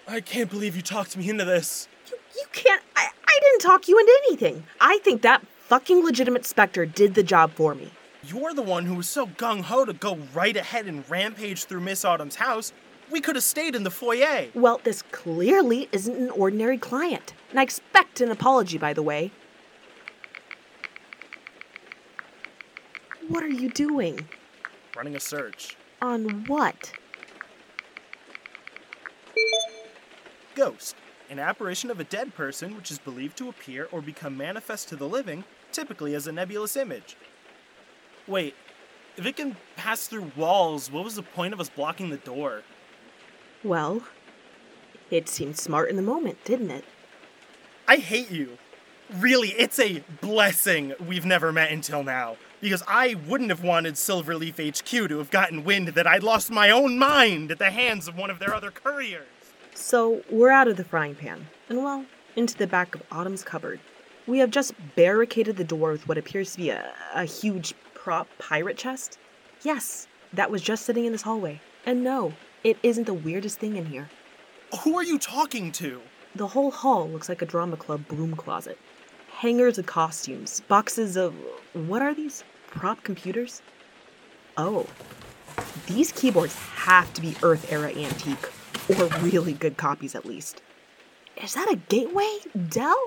I 0.08 0.20
can't 0.20 0.50
believe 0.50 0.76
you 0.76 0.82
talked 0.82 1.16
me 1.16 1.28
into 1.28 1.44
this. 1.44 1.88
You, 2.10 2.16
you 2.36 2.44
can't. 2.52 2.82
I, 2.96 3.08
I 3.26 3.38
didn't 3.40 3.60
talk 3.60 3.88
you 3.88 3.98
into 3.98 4.12
anything. 4.28 4.64
I 4.80 4.98
think 4.98 5.22
that 5.22 5.46
fucking 5.68 6.04
legitimate 6.04 6.46
Spectre 6.46 6.86
did 6.86 7.14
the 7.14 7.22
job 7.22 7.52
for 7.52 7.74
me. 7.74 7.90
You're 8.26 8.54
the 8.54 8.62
one 8.62 8.86
who 8.86 8.94
was 8.94 9.08
so 9.08 9.26
gung 9.26 9.62
ho 9.62 9.84
to 9.84 9.92
go 9.92 10.16
right 10.32 10.56
ahead 10.56 10.86
and 10.86 11.08
rampage 11.10 11.64
through 11.64 11.80
Miss 11.80 12.04
Autom's 12.04 12.36
house. 12.36 12.72
We 13.10 13.20
could 13.20 13.34
have 13.36 13.44
stayed 13.44 13.74
in 13.74 13.82
the 13.82 13.90
foyer. 13.90 14.46
Well, 14.54 14.80
this 14.82 15.02
clearly 15.02 15.88
isn't 15.92 16.16
an 16.16 16.30
ordinary 16.30 16.78
client. 16.78 17.34
And 17.50 17.60
I 17.60 17.62
expect 17.62 18.22
an 18.22 18.30
apology, 18.30 18.78
by 18.78 18.94
the 18.94 19.02
way. 19.02 19.30
What 23.28 23.44
are 23.44 23.48
you 23.48 23.70
doing? 23.70 24.26
Running 24.96 25.16
a 25.16 25.20
search. 25.20 25.76
On 26.00 26.44
what? 26.46 26.92
Ghost, 30.54 30.96
an 31.30 31.38
apparition 31.38 31.90
of 31.90 32.00
a 32.00 32.04
dead 32.04 32.34
person 32.34 32.76
which 32.76 32.90
is 32.90 32.98
believed 32.98 33.36
to 33.38 33.48
appear 33.48 33.88
or 33.90 34.00
become 34.00 34.36
manifest 34.36 34.88
to 34.88 34.96
the 34.96 35.08
living, 35.08 35.44
typically 35.72 36.14
as 36.14 36.26
a 36.26 36.32
nebulous 36.32 36.76
image. 36.76 37.16
Wait, 38.26 38.54
if 39.16 39.26
it 39.26 39.36
can 39.36 39.56
pass 39.76 40.06
through 40.06 40.32
walls, 40.36 40.90
what 40.90 41.04
was 41.04 41.16
the 41.16 41.22
point 41.22 41.52
of 41.52 41.60
us 41.60 41.68
blocking 41.68 42.10
the 42.10 42.16
door? 42.16 42.62
Well, 43.62 44.02
it 45.10 45.28
seemed 45.28 45.58
smart 45.58 45.90
in 45.90 45.96
the 45.96 46.02
moment, 46.02 46.44
didn't 46.44 46.70
it? 46.70 46.84
I 47.86 47.96
hate 47.96 48.30
you. 48.30 48.58
Really, 49.18 49.50
it's 49.50 49.78
a 49.78 50.02
blessing 50.20 50.94
we've 51.06 51.26
never 51.26 51.52
met 51.52 51.70
until 51.70 52.02
now. 52.02 52.36
Because 52.64 52.82
I 52.88 53.16
wouldn't 53.28 53.50
have 53.50 53.62
wanted 53.62 53.92
Silverleaf 53.92 54.54
HQ 54.56 54.86
to 55.10 55.18
have 55.18 55.30
gotten 55.30 55.64
wind 55.64 55.88
that 55.88 56.06
I'd 56.06 56.22
lost 56.22 56.50
my 56.50 56.70
own 56.70 56.98
mind 56.98 57.50
at 57.50 57.58
the 57.58 57.70
hands 57.70 58.08
of 58.08 58.16
one 58.16 58.30
of 58.30 58.38
their 58.38 58.54
other 58.54 58.70
couriers. 58.70 59.26
So, 59.74 60.22
we're 60.30 60.48
out 60.48 60.66
of 60.66 60.78
the 60.78 60.84
frying 60.84 61.14
pan, 61.14 61.46
and 61.68 61.84
well, 61.84 62.06
into 62.36 62.56
the 62.56 62.66
back 62.66 62.94
of 62.94 63.02
Autom's 63.12 63.44
cupboard. 63.44 63.80
We 64.26 64.38
have 64.38 64.50
just 64.50 64.72
barricaded 64.96 65.58
the 65.58 65.64
door 65.64 65.92
with 65.92 66.08
what 66.08 66.16
appears 66.16 66.52
to 66.52 66.56
be 66.56 66.70
a, 66.70 66.90
a 67.14 67.26
huge 67.26 67.74
prop 67.92 68.28
pirate 68.38 68.78
chest. 68.78 69.18
Yes, 69.60 70.08
that 70.32 70.50
was 70.50 70.62
just 70.62 70.86
sitting 70.86 71.04
in 71.04 71.12
this 71.12 71.20
hallway. 71.20 71.60
And 71.84 72.02
no, 72.02 72.32
it 72.62 72.78
isn't 72.82 73.04
the 73.04 73.12
weirdest 73.12 73.58
thing 73.58 73.76
in 73.76 73.84
here. 73.84 74.08
Who 74.84 74.96
are 74.96 75.04
you 75.04 75.18
talking 75.18 75.70
to? 75.72 76.00
The 76.34 76.46
whole 76.46 76.70
hall 76.70 77.10
looks 77.10 77.28
like 77.28 77.42
a 77.42 77.46
drama 77.46 77.76
club 77.76 78.08
broom 78.08 78.34
closet. 78.34 78.78
Hangers 79.36 79.76
of 79.76 79.84
costumes, 79.84 80.62
boxes 80.66 81.18
of. 81.18 81.34
what 81.74 82.00
are 82.00 82.14
these? 82.14 82.42
Prop 82.74 83.02
computers? 83.02 83.62
Oh. 84.56 84.86
These 85.86 86.12
keyboards 86.12 86.54
have 86.54 87.12
to 87.14 87.20
be 87.20 87.36
Earth 87.42 87.72
era 87.72 87.88
antique, 87.88 88.50
or 88.88 89.06
really 89.20 89.52
good 89.52 89.76
copies 89.76 90.14
at 90.14 90.26
least. 90.26 90.60
Is 91.42 91.54
that 91.54 91.70
a 91.70 91.76
gateway? 91.76 92.38
Dell? 92.68 93.02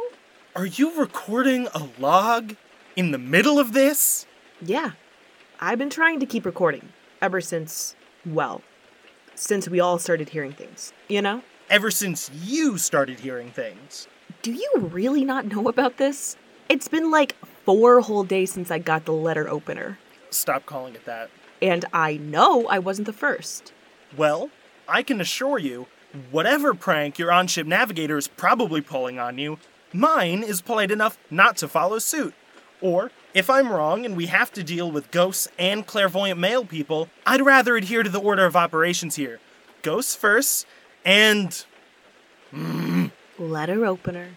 Are 0.56 0.66
you 0.66 0.98
recording 1.00 1.68
a 1.74 1.88
log 2.00 2.56
in 2.96 3.12
the 3.12 3.18
middle 3.18 3.60
of 3.60 3.74
this? 3.74 4.26
Yeah. 4.62 4.92
I've 5.60 5.78
been 5.78 5.90
trying 5.90 6.20
to 6.22 6.26
keep 6.26 6.46
recording 6.46 6.90
ever 7.22 7.42
since, 7.42 7.96
well, 8.26 8.62
since 9.36 9.68
we 9.68 9.80
all 9.80 10.00
started 10.00 10.30
hearing 10.30 10.54
things, 10.54 10.94
you 11.08 11.22
know? 11.22 11.42
Ever 11.70 11.92
since 11.92 12.32
you 12.34 12.78
started 12.78 13.20
hearing 13.20 13.52
things. 13.52 14.08
Do 14.42 14.52
you 14.54 14.72
really 14.78 15.26
not 15.26 15.46
know 15.46 15.68
about 15.68 15.98
this? 15.98 16.38
It's 16.70 16.88
been 16.88 17.12
like 17.12 17.36
four 17.68 18.00
whole 18.00 18.24
days 18.24 18.54
since 18.54 18.72
I 18.72 18.80
got 18.80 19.04
the 19.04 19.12
letter 19.12 19.50
opener. 19.50 20.00
Stop 20.30 20.66
calling 20.66 20.96
it 20.96 21.04
that. 21.04 21.30
And 21.62 21.84
I 21.92 22.16
know 22.16 22.66
I 22.68 22.80
wasn't 22.80 23.08
the 23.08 23.14
first. 23.14 23.74
Well, 24.16 24.52
I 24.88 25.04
can 25.04 25.20
assure 25.20 25.60
you, 25.60 25.88
whatever 26.32 26.74
prank 26.74 27.20
your 27.20 27.30
on 27.30 27.48
ship 27.48 27.68
navigator 27.68 28.18
is 28.18 28.30
probably 28.30 28.80
pulling 28.80 29.20
on 29.20 29.38
you, 29.38 29.60
mine 29.92 30.44
is 30.44 30.62
polite 30.62 30.92
enough 30.92 31.18
not 31.30 31.58
to 31.58 31.68
follow 31.68 32.00
suit. 32.00 32.34
Or, 32.80 33.12
if 33.34 33.50
I'm 33.50 33.70
wrong 33.70 34.06
and 34.06 34.16
we 34.16 34.28
have 34.28 34.54
to 34.54 34.64
deal 34.64 34.90
with 34.90 35.12
ghosts 35.12 35.50
and 35.60 35.86
clairvoyant 35.86 36.40
male 36.40 36.64
people, 36.64 37.10
I'd 37.26 37.46
rather 37.46 37.76
adhere 37.76 38.02
to 38.02 38.10
the 38.10 38.22
order 38.22 38.46
of 38.46 38.56
operations 38.56 39.18
here. 39.18 39.42
Ghosts 39.82 40.16
first, 40.16 40.66
and. 41.04 41.66
Letter 43.38 43.86
opener. 43.86 44.30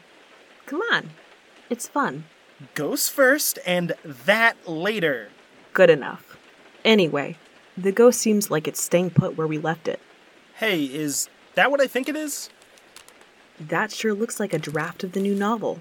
Come 0.67 0.81
on. 0.91 1.11
It's 1.69 1.87
fun. 1.87 2.25
Ghosts 2.75 3.09
first, 3.09 3.59
and 3.67 3.95
that 4.05 4.69
later. 4.69 5.31
Good 5.73 5.91
enough. 5.91 6.37
Anyway, 6.85 7.39
the 7.77 7.93
ghost 7.93 8.21
seems 8.21 8.51
like 8.51 8.69
it's 8.69 8.83
staying 8.83 9.11
put 9.11 9.37
where 9.37 9.47
we 9.47 9.59
left 9.59 9.89
it. 9.89 10.01
Hey, 10.57 10.85
is 10.85 11.29
that 11.55 11.71
what 11.71 11.81
I 11.81 11.87
think 11.87 12.09
it 12.09 12.17
is? 12.17 12.51
That 13.59 13.93
sure 13.93 14.15
looks 14.15 14.39
like 14.39 14.53
a 14.53 14.59
draft 14.59 15.05
of 15.05 15.13
the 15.13 15.21
new 15.21 15.35
novel. 15.35 15.81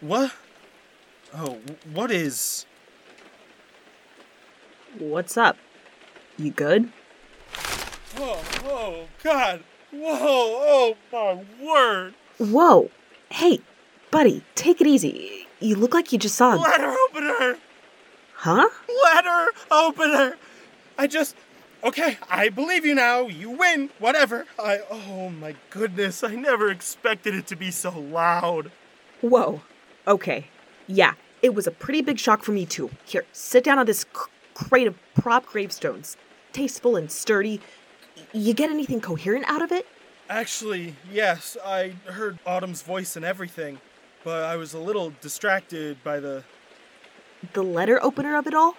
What? 0.00 0.32
Oh, 1.32 1.58
what 1.92 2.10
is. 2.10 2.66
What's 4.98 5.36
up? 5.36 5.56
You 6.36 6.50
good? 6.52 6.92
Whoa, 8.16 8.36
whoa, 8.62 9.08
God! 9.22 9.64
Whoa, 9.90 10.16
oh 10.20 10.96
my 11.12 11.44
word! 11.64 12.14
Whoa! 12.38 12.90
Hey, 13.30 13.60
buddy, 14.12 14.44
take 14.54 14.80
it 14.80 14.86
easy. 14.86 15.48
You 15.64 15.76
look 15.76 15.94
like 15.94 16.12
you 16.12 16.18
just 16.18 16.34
saw. 16.34 16.54
Letter 16.56 16.94
opener! 17.08 17.56
Huh? 18.34 18.68
Letter 19.04 19.50
opener! 19.70 20.36
I 20.98 21.06
just. 21.06 21.34
Okay, 21.82 22.18
I 22.30 22.50
believe 22.50 22.84
you 22.84 22.94
now. 22.94 23.28
You 23.28 23.50
win. 23.50 23.88
Whatever. 23.98 24.44
I. 24.58 24.80
Oh 24.90 25.30
my 25.30 25.54
goodness, 25.70 26.22
I 26.22 26.34
never 26.34 26.70
expected 26.70 27.34
it 27.34 27.46
to 27.46 27.56
be 27.56 27.70
so 27.70 27.98
loud. 27.98 28.70
Whoa. 29.22 29.62
Okay. 30.06 30.48
Yeah, 30.86 31.14
it 31.40 31.54
was 31.54 31.66
a 31.66 31.70
pretty 31.70 32.02
big 32.02 32.18
shock 32.18 32.42
for 32.42 32.52
me, 32.52 32.66
too. 32.66 32.90
Here, 33.06 33.24
sit 33.32 33.64
down 33.64 33.78
on 33.78 33.86
this 33.86 34.00
c- 34.00 34.30
crate 34.52 34.86
of 34.86 34.96
prop 35.14 35.46
gravestones. 35.46 36.18
Tasteful 36.52 36.94
and 36.94 37.10
sturdy. 37.10 37.62
You 38.34 38.52
get 38.52 38.68
anything 38.68 39.00
coherent 39.00 39.46
out 39.48 39.62
of 39.62 39.72
it? 39.72 39.86
Actually, 40.28 40.94
yes, 41.10 41.56
I 41.64 41.94
heard 42.04 42.38
Autom's 42.46 42.82
voice 42.82 43.16
and 43.16 43.24
everything, 43.24 43.80
but 44.24 44.44
I 44.44 44.56
was 44.56 44.74
a 44.74 44.78
little 44.78 45.12
distracted 45.20 46.02
by 46.02 46.18
the. 46.18 46.42
The 47.52 47.62
letter 47.62 48.02
opener 48.02 48.36
of 48.36 48.46
it 48.46 48.54
all? 48.54 48.74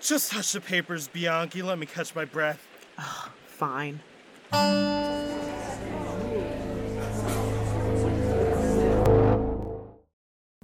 Just 0.00 0.30
touch 0.30 0.52
the 0.52 0.60
papers, 0.60 1.08
Bianchi. 1.08 1.60
Let 1.62 1.78
me 1.78 1.86
catch 1.86 2.14
my 2.14 2.24
breath. 2.24 2.64
Fine. 3.46 4.00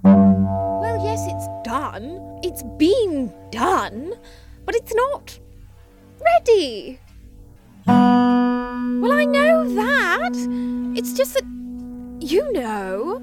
Well, 0.03 1.03
yes, 1.03 1.25
it's 1.27 1.47
done. 1.65 2.39
It's 2.43 2.63
been 2.77 3.33
done. 3.51 4.13
But 4.65 4.75
it's 4.75 4.95
not 4.95 5.37
ready. 6.21 6.99
Well, 7.85 9.11
I 9.11 9.25
know 9.25 9.67
that. 9.75 10.31
It's 10.95 11.11
just 11.13 11.33
that, 11.33 11.43
you 12.21 12.49
know, 12.53 13.21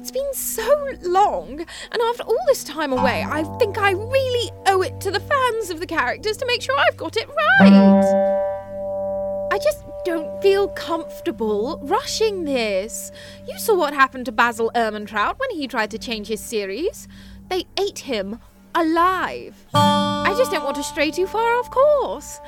it's 0.00 0.10
been 0.10 0.32
so 0.32 0.66
long, 1.02 1.60
and 1.60 2.02
after 2.08 2.22
all 2.22 2.38
this 2.46 2.64
time 2.64 2.90
away, 2.90 3.22
I 3.28 3.42
think 3.58 3.76
I 3.76 3.90
really 3.90 4.50
owe 4.66 4.80
it 4.80 4.98
to 5.02 5.10
the 5.10 5.20
fans 5.20 5.68
of 5.68 5.78
the 5.78 5.86
characters 5.86 6.38
to 6.38 6.46
make 6.46 6.62
sure 6.62 6.74
I've 6.78 6.96
got 6.96 7.18
it 7.18 7.28
right. 7.28 9.50
I 9.52 9.58
just 9.58 9.84
don't 10.06 10.40
feel 10.40 10.68
comfortable 10.68 11.78
rushing 11.82 12.44
this. 12.44 13.12
You 13.46 13.58
saw 13.58 13.76
what 13.76 13.92
happened 13.92 14.24
to 14.24 14.32
Basil 14.32 14.72
Ermentrout 14.74 15.38
when 15.38 15.50
he 15.50 15.68
tried 15.68 15.90
to 15.90 15.98
change 15.98 16.28
his 16.28 16.40
series. 16.40 17.06
They 17.50 17.66
ate 17.78 17.98
him 17.98 18.40
alive. 18.74 19.66
I 19.74 20.34
just 20.38 20.50
don't 20.50 20.64
want 20.64 20.76
to 20.76 20.82
stray 20.82 21.10
too 21.10 21.26
far 21.26 21.58
off 21.58 21.70
course. 21.70 22.40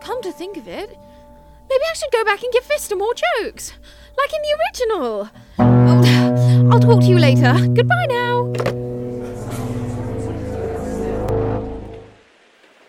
Come 0.00 0.22
to 0.22 0.32
think 0.32 0.56
of 0.56 0.66
it, 0.66 0.88
maybe 0.88 1.84
I 1.90 1.94
should 1.94 2.10
go 2.10 2.24
back 2.24 2.42
and 2.42 2.50
give 2.54 2.64
Fister 2.64 2.96
more 2.96 3.12
jokes, 3.42 3.74
like 4.16 4.32
in 4.32 4.40
the 4.40 4.56
original. 4.62 5.28
I'll 6.72 6.80
talk 6.80 7.00
to 7.00 7.06
you 7.06 7.18
later. 7.18 7.54
Goodbye 7.74 8.06
now. 8.08 8.52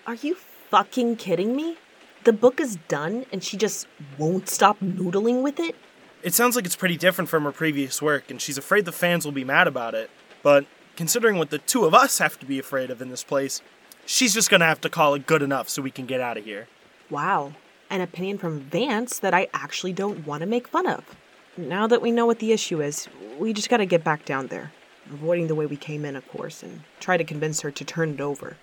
Are 0.08 0.16
you 0.16 0.36
fucking 0.70 1.18
kidding 1.18 1.56
me? 1.56 1.78
The 2.24 2.34
book 2.34 2.60
is 2.60 2.78
done 2.88 3.26
and 3.32 3.44
she 3.44 3.58
just 3.58 3.88
won't 4.18 4.48
stop 4.50 4.80
noodling 4.80 5.42
with 5.42 5.60
it? 5.60 5.76
It 6.24 6.34
sounds 6.34 6.56
like 6.56 6.66
it's 6.66 6.76
pretty 6.76 6.98
different 6.98 7.30
from 7.30 7.44
her 7.44 7.52
previous 7.52 8.02
work, 8.02 8.30
and 8.30 8.40
she's 8.40 8.58
afraid 8.58 8.86
the 8.86 8.92
fans 8.92 9.26
will 9.26 9.32
be 9.32 9.44
mad 9.44 9.68
about 9.68 9.96
it. 9.96 10.12
But 10.44 10.66
considering 10.96 11.38
what 11.38 11.50
the 11.50 11.58
two 11.58 11.86
of 11.86 11.94
us 11.96 12.20
have 12.20 12.40
to 12.40 12.46
be 12.46 12.60
afraid 12.60 12.92
of 12.92 13.02
in 13.02 13.10
this 13.10 13.24
place, 13.24 13.62
she's 14.06 14.34
just 14.34 14.50
gonna 14.50 14.66
have 14.66 14.82
to 14.82 14.90
call 14.90 15.16
it 15.16 15.26
good 15.26 15.42
enough 15.42 15.68
so 15.68 15.82
we 15.82 15.92
can 15.92 16.06
get 16.06 16.22
out 16.22 16.38
of 16.38 16.46
here. 16.46 16.68
Wow. 17.10 17.54
An 17.90 18.02
opinion 18.02 18.38
from 18.38 18.60
Vance 18.60 19.18
that 19.20 19.34
I 19.34 19.48
actually 19.54 19.94
don't 19.94 20.26
want 20.28 20.42
to 20.42 20.48
make 20.48 20.68
fun 20.68 20.88
of. 20.88 21.04
Now 21.58 21.86
that 21.88 22.02
we 22.02 22.12
know 22.12 22.26
what 22.26 22.40
the 22.40 22.54
issue 22.54 22.82
is, 22.82 23.10
we 23.38 23.52
just 23.52 23.70
gotta 23.70 23.86
get 23.86 24.06
back 24.06 24.24
down 24.24 24.48
there. 24.48 24.72
Avoiding 25.12 25.48
the 25.48 25.56
way 25.56 25.66
we 25.66 25.76
came 25.76 26.06
in, 26.06 26.16
of 26.16 26.26
course, 26.30 26.64
and 26.64 26.84
try 27.02 27.18
to 27.18 27.26
convince 27.26 27.60
her 27.62 27.72
to 27.72 27.84
turn 27.84 28.12
it 28.12 28.22
over. 28.22 28.56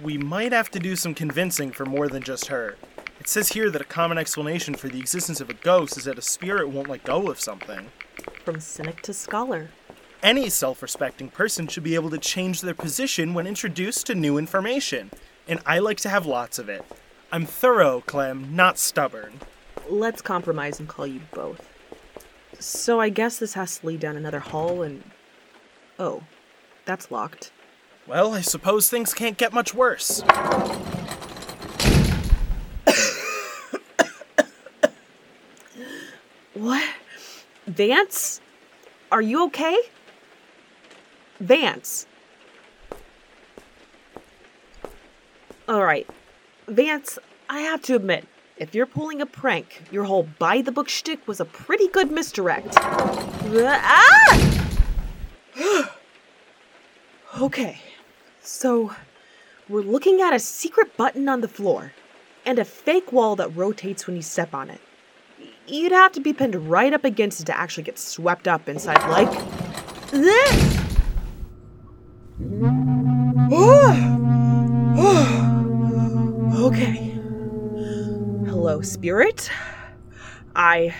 We 0.00 0.16
might 0.16 0.52
have 0.52 0.70
to 0.70 0.78
do 0.78 0.94
some 0.94 1.12
convincing 1.12 1.72
for 1.72 1.84
more 1.84 2.06
than 2.06 2.22
just 2.22 2.46
her. 2.46 2.76
It 3.18 3.28
says 3.28 3.48
here 3.48 3.68
that 3.70 3.80
a 3.80 3.84
common 3.84 4.16
explanation 4.16 4.74
for 4.76 4.88
the 4.88 5.00
existence 5.00 5.40
of 5.40 5.50
a 5.50 5.54
ghost 5.54 5.96
is 5.96 6.04
that 6.04 6.18
a 6.18 6.22
spirit 6.22 6.68
won't 6.68 6.88
let 6.88 7.02
go 7.02 7.28
of 7.28 7.40
something. 7.40 7.90
From 8.44 8.60
cynic 8.60 9.02
to 9.02 9.12
scholar. 9.12 9.70
Any 10.22 10.50
self 10.50 10.82
respecting 10.82 11.30
person 11.30 11.66
should 11.66 11.82
be 11.82 11.96
able 11.96 12.10
to 12.10 12.18
change 12.18 12.60
their 12.60 12.74
position 12.74 13.34
when 13.34 13.48
introduced 13.48 14.06
to 14.06 14.14
new 14.14 14.38
information, 14.38 15.10
and 15.48 15.60
I 15.66 15.78
like 15.80 15.98
to 16.00 16.08
have 16.08 16.26
lots 16.26 16.58
of 16.58 16.68
it. 16.68 16.84
I'm 17.32 17.46
thorough, 17.46 18.02
Clem, 18.02 18.54
not 18.54 18.78
stubborn. 18.78 19.40
Let's 19.88 20.22
compromise 20.22 20.78
and 20.78 20.88
call 20.88 21.06
you 21.06 21.22
both. 21.32 21.68
So 22.60 23.00
I 23.00 23.08
guess 23.08 23.38
this 23.38 23.54
has 23.54 23.78
to 23.78 23.86
lead 23.86 24.00
down 24.00 24.16
another 24.16 24.40
hall 24.40 24.82
and. 24.82 25.02
Oh, 25.98 26.22
that's 26.84 27.10
locked. 27.10 27.50
Well, 28.06 28.34
I 28.34 28.40
suppose 28.40 28.88
things 28.88 29.12
can't 29.14 29.36
get 29.36 29.52
much 29.52 29.74
worse. 29.74 30.22
What? 36.54 36.88
Vance? 37.68 38.40
Are 39.12 39.22
you 39.22 39.44
okay? 39.44 39.78
Vance. 41.38 42.07
Alright. 45.68 46.08
Vance, 46.66 47.18
I 47.50 47.60
have 47.60 47.82
to 47.82 47.94
admit, 47.94 48.26
if 48.56 48.74
you're 48.74 48.86
pulling 48.86 49.20
a 49.20 49.26
prank, 49.26 49.82
your 49.90 50.04
whole 50.04 50.26
by 50.38 50.62
the 50.62 50.72
book 50.72 50.88
shtick 50.88 51.28
was 51.28 51.40
a 51.40 51.44
pretty 51.44 51.88
good 51.88 52.10
misdirect. 52.10 52.74
Ah! 52.78 54.40
okay. 57.40 57.80
So, 58.40 58.94
we're 59.68 59.82
looking 59.82 60.22
at 60.22 60.32
a 60.32 60.38
secret 60.38 60.96
button 60.96 61.28
on 61.28 61.42
the 61.42 61.48
floor 61.48 61.92
and 62.46 62.58
a 62.58 62.64
fake 62.64 63.12
wall 63.12 63.36
that 63.36 63.54
rotates 63.54 64.06
when 64.06 64.16
you 64.16 64.22
step 64.22 64.54
on 64.54 64.70
it. 64.70 64.80
You'd 65.66 65.92
have 65.92 66.12
to 66.12 66.20
be 66.20 66.32
pinned 66.32 66.54
right 66.54 66.94
up 66.94 67.04
against 67.04 67.40
it 67.40 67.44
to 67.44 67.56
actually 67.56 67.82
get 67.82 67.98
swept 67.98 68.48
up 68.48 68.70
inside 68.70 69.06
like 69.10 69.30
this. 70.12 70.78
okay. 73.52 74.17
Hello, 78.78 78.86
spirit. 78.86 79.50
I. 80.54 80.94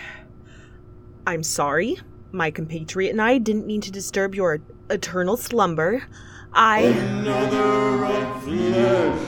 I'm 1.25 1.43
sorry. 1.43 1.97
My 2.33 2.51
compatriot 2.51 3.11
and 3.11 3.21
I 3.21 3.37
didn't 3.37 3.67
mean 3.67 3.79
to 3.79 3.89
disturb 3.89 4.35
your 4.35 4.59
eternal 4.89 5.37
slumber. 5.37 6.03
I. 6.51 6.81
Another 6.81 8.03
of 8.03 8.43
flesh 8.43 9.27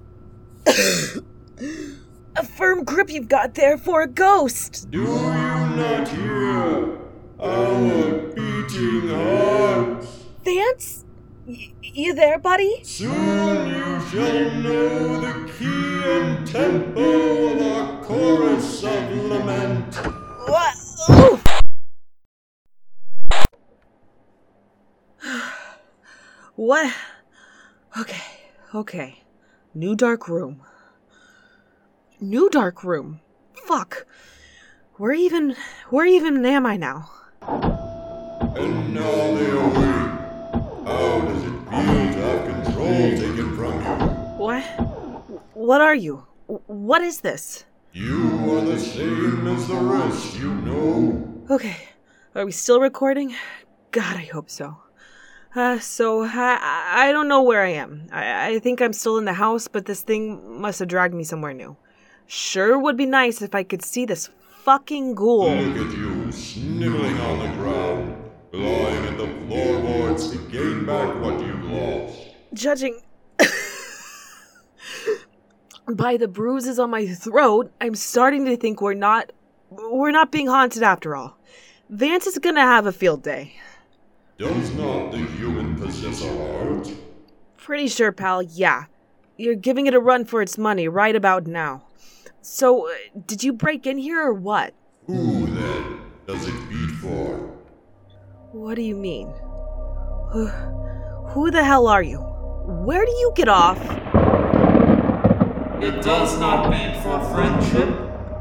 a 2.36 2.44
firm 2.46 2.84
grip 2.84 3.10
you've 3.10 3.30
got 3.30 3.54
there 3.54 3.78
for 3.78 4.02
a 4.02 4.08
ghost. 4.08 4.92
Do 4.92 5.04
you 5.04 5.08
not 5.08 6.06
hear 6.10 6.98
our 7.40 8.18
beating 8.36 9.08
hearts? 9.08 10.26
Vance? 10.44 11.06
Y- 11.48 11.72
you 11.82 12.14
there, 12.14 12.38
buddy? 12.40 12.84
Soon 12.84 13.70
you 13.70 14.02
shall 14.10 14.52
know 14.52 15.22
the 15.22 15.50
key 15.58 16.04
and 16.04 16.46
tempo 16.46 17.54
of 17.54 17.62
our 17.62 18.04
chorus 18.04 18.84
of 18.84 19.16
lament. 19.16 19.96
What? 20.46 20.76
Ooh. 21.10 21.40
what? 26.56 26.94
Okay, 27.98 28.22
okay. 28.76 29.24
New 29.74 29.96
dark 29.96 30.28
room. 30.28 30.62
New 32.20 32.50
dark 32.50 32.84
room. 32.84 33.22
Fuck. 33.54 34.06
Where 34.98 35.14
even 35.14 35.56
where 35.92 36.06
even 36.06 36.46
am 36.46 36.66
I 36.66 36.76
now? 36.76 37.10
What? 44.48 44.64
What 45.56 45.82
are 45.82 45.94
you? 45.94 46.26
What 46.46 47.02
is 47.02 47.20
this? 47.20 47.66
You 47.92 48.56
are 48.56 48.62
the 48.62 48.80
same 48.80 49.46
as 49.46 49.68
the 49.68 49.76
rest, 49.76 50.40
you 50.40 50.54
know. 50.64 51.44
Okay. 51.50 51.76
Are 52.34 52.46
we 52.46 52.54
still 52.54 52.80
recording? 52.80 53.36
God, 53.92 54.16
I 54.16 54.24
hope 54.32 54.50
so. 54.50 54.78
Uh, 55.54 55.80
so 55.80 56.24
I 56.24 57.10
I 57.10 57.12
don't 57.12 57.28
know 57.28 57.44
where 57.44 57.62
I 57.62 57.74
am. 57.76 58.08
I, 58.10 58.56
I 58.56 58.60
think 58.60 58.80
I'm 58.80 58.94
still 58.94 59.18
in 59.18 59.26
the 59.26 59.34
house, 59.34 59.68
but 59.68 59.84
this 59.84 60.02
thing 60.02 60.40
must 60.62 60.80
have 60.80 60.88
dragged 60.88 61.14
me 61.14 61.26
somewhere 61.26 61.54
new. 61.54 61.76
Sure 62.26 62.80
would 62.80 62.96
be 62.96 63.06
nice 63.06 63.42
if 63.42 63.54
I 63.54 63.64
could 63.64 63.84
see 63.84 64.06
this 64.06 64.30
fucking 64.64 65.16
ghoul. 65.16 65.52
Look 65.52 65.92
at 65.92 65.98
you, 65.98 66.32
sniveling 66.32 67.20
on 67.20 67.40
the 67.44 67.52
ground, 67.60 68.16
clawing 68.54 69.04
at 69.12 69.18
the 69.18 69.28
floorboards 69.44 70.32
to 70.32 70.38
gain 70.48 70.86
back 70.86 71.20
what 71.20 71.36
you've 71.42 71.66
lost. 71.66 72.32
Judging 72.54 73.02
by 75.96 76.18
the 76.18 76.28
bruises 76.28 76.80
on 76.80 76.90
my 76.90 77.08
throat, 77.08 77.72
I'm 77.80 77.96
starting 77.96 78.46
to 78.46 78.58
think 78.58 78.82
we're 78.82 78.94
not 78.94 79.32
we're 79.70 80.12
not 80.12 80.32
being 80.32 80.48
haunted 80.48 80.84
after 80.84 81.16
all. 81.16 81.38
Vance 81.90 82.28
is 82.28 82.38
gonna 82.38 82.62
have 82.62 82.86
a 82.86 82.92
field 82.92 83.24
day. 83.24 83.54
Does 84.38 84.74
not 84.76 85.12
the 85.12 85.18
human 85.18 85.76
possess 85.76 86.24
a 86.24 86.30
heart? 86.30 86.92
Pretty 87.58 87.88
sure, 87.88 88.12
pal, 88.12 88.44
yeah. 88.44 88.86
You're 89.38 89.56
giving 89.56 89.88
it 89.88 89.94
a 89.94 90.00
run 90.00 90.26
for 90.26 90.42
its 90.42 90.58
money 90.58 90.88
right 90.88 91.16
about 91.16 91.48
now. 91.48 91.84
So, 92.42 92.88
uh, 92.88 92.94
did 93.26 93.44
you 93.44 93.52
break 93.52 93.86
in 93.86 93.98
here 93.98 94.22
or 94.22 94.34
what? 94.34 94.74
Who 95.06 95.48
then 95.48 96.02
does 96.28 96.48
it 96.48 96.70
beat 96.70 96.92
for? 97.02 97.38
What 98.52 98.76
do 98.76 98.84
you 98.84 98.96
mean? 98.96 99.34
Who, 100.32 100.48
who 101.30 101.52
the 101.52 101.64
hell 101.64 101.88
are 101.88 102.04
you? 102.04 102.20
Where 102.20 103.06
do 103.06 103.12
you 103.12 103.32
get 103.36 103.50
off? 103.50 103.78
It 105.80 106.02
does 106.02 106.40
not 106.40 106.72
beat 106.72 106.96
for 107.04 107.24
friendship, 107.32 107.88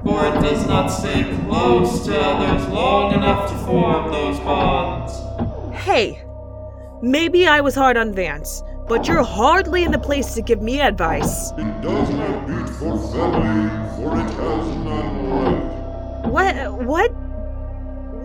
for 0.03 0.25
it 0.27 0.41
does 0.41 0.67
not 0.67 0.89
stay 0.89 1.23
close 1.45 2.07
to 2.07 2.19
others 2.19 2.67
long 2.69 3.13
enough 3.13 3.51
to 3.51 3.59
form 3.67 4.11
those 4.11 4.39
bonds. 4.41 5.13
Hey, 5.77 6.25
maybe 7.03 7.47
I 7.47 7.61
was 7.61 7.75
hard 7.75 7.99
on 7.99 8.15
Vance, 8.15 8.63
but 8.89 9.07
you're 9.07 9.23
hardly 9.23 9.85
in 9.85 9.93
the 9.93 9.99
place 9.99 10.33
to 10.33 10.41
give 10.41 10.63
me 10.63 10.81
advice. 10.81 11.51
It 11.59 11.83
does 11.83 12.09
not 12.09 12.47
beat 12.47 12.69
for 12.71 12.97
family, 13.13 13.69
for 13.97 14.17
it 14.19 14.31
has 14.31 14.77
none 14.85 15.31
left. 15.31 16.27
What? 16.29 16.85
What? 16.85 17.09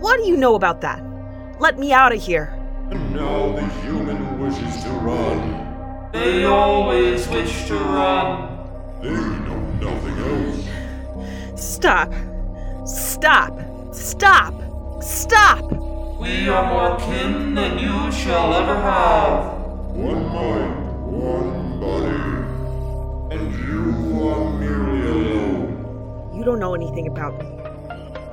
What 0.00 0.16
do 0.16 0.26
you 0.26 0.38
know 0.38 0.54
about 0.54 0.80
that? 0.80 1.04
Let 1.60 1.78
me 1.78 1.92
out 1.92 2.14
of 2.14 2.22
here. 2.22 2.58
And 2.90 3.14
now 3.14 3.52
the 3.52 3.66
human 3.82 4.40
wishes 4.40 4.82
to 4.84 4.90
run. 4.90 6.10
They 6.12 6.44
always 6.44 7.28
wish 7.28 7.66
to 7.66 7.74
run. 7.74 8.51
They 9.02 9.10
know 9.10 9.60
nothing 9.80 10.16
else. 10.30 11.60
Stop. 11.60 12.12
Stop. 12.86 13.58
Stop. 13.92 14.54
Stop. 15.02 15.72
We 16.20 16.48
are 16.48 16.64
more 16.72 16.96
kin 17.00 17.52
than 17.56 17.80
you 17.80 18.12
shall 18.12 18.54
ever 18.54 18.76
have. 18.76 19.58
One 19.96 20.24
mind, 20.32 21.02
one 21.10 21.80
body. 21.80 23.34
And 23.34 23.52
you 23.66 24.28
are 24.28 24.52
merely 24.52 25.08
alone. 25.08 26.32
You 26.32 26.44
don't 26.44 26.60
know 26.60 26.76
anything 26.76 27.08
about 27.08 27.36
me. 27.40 27.48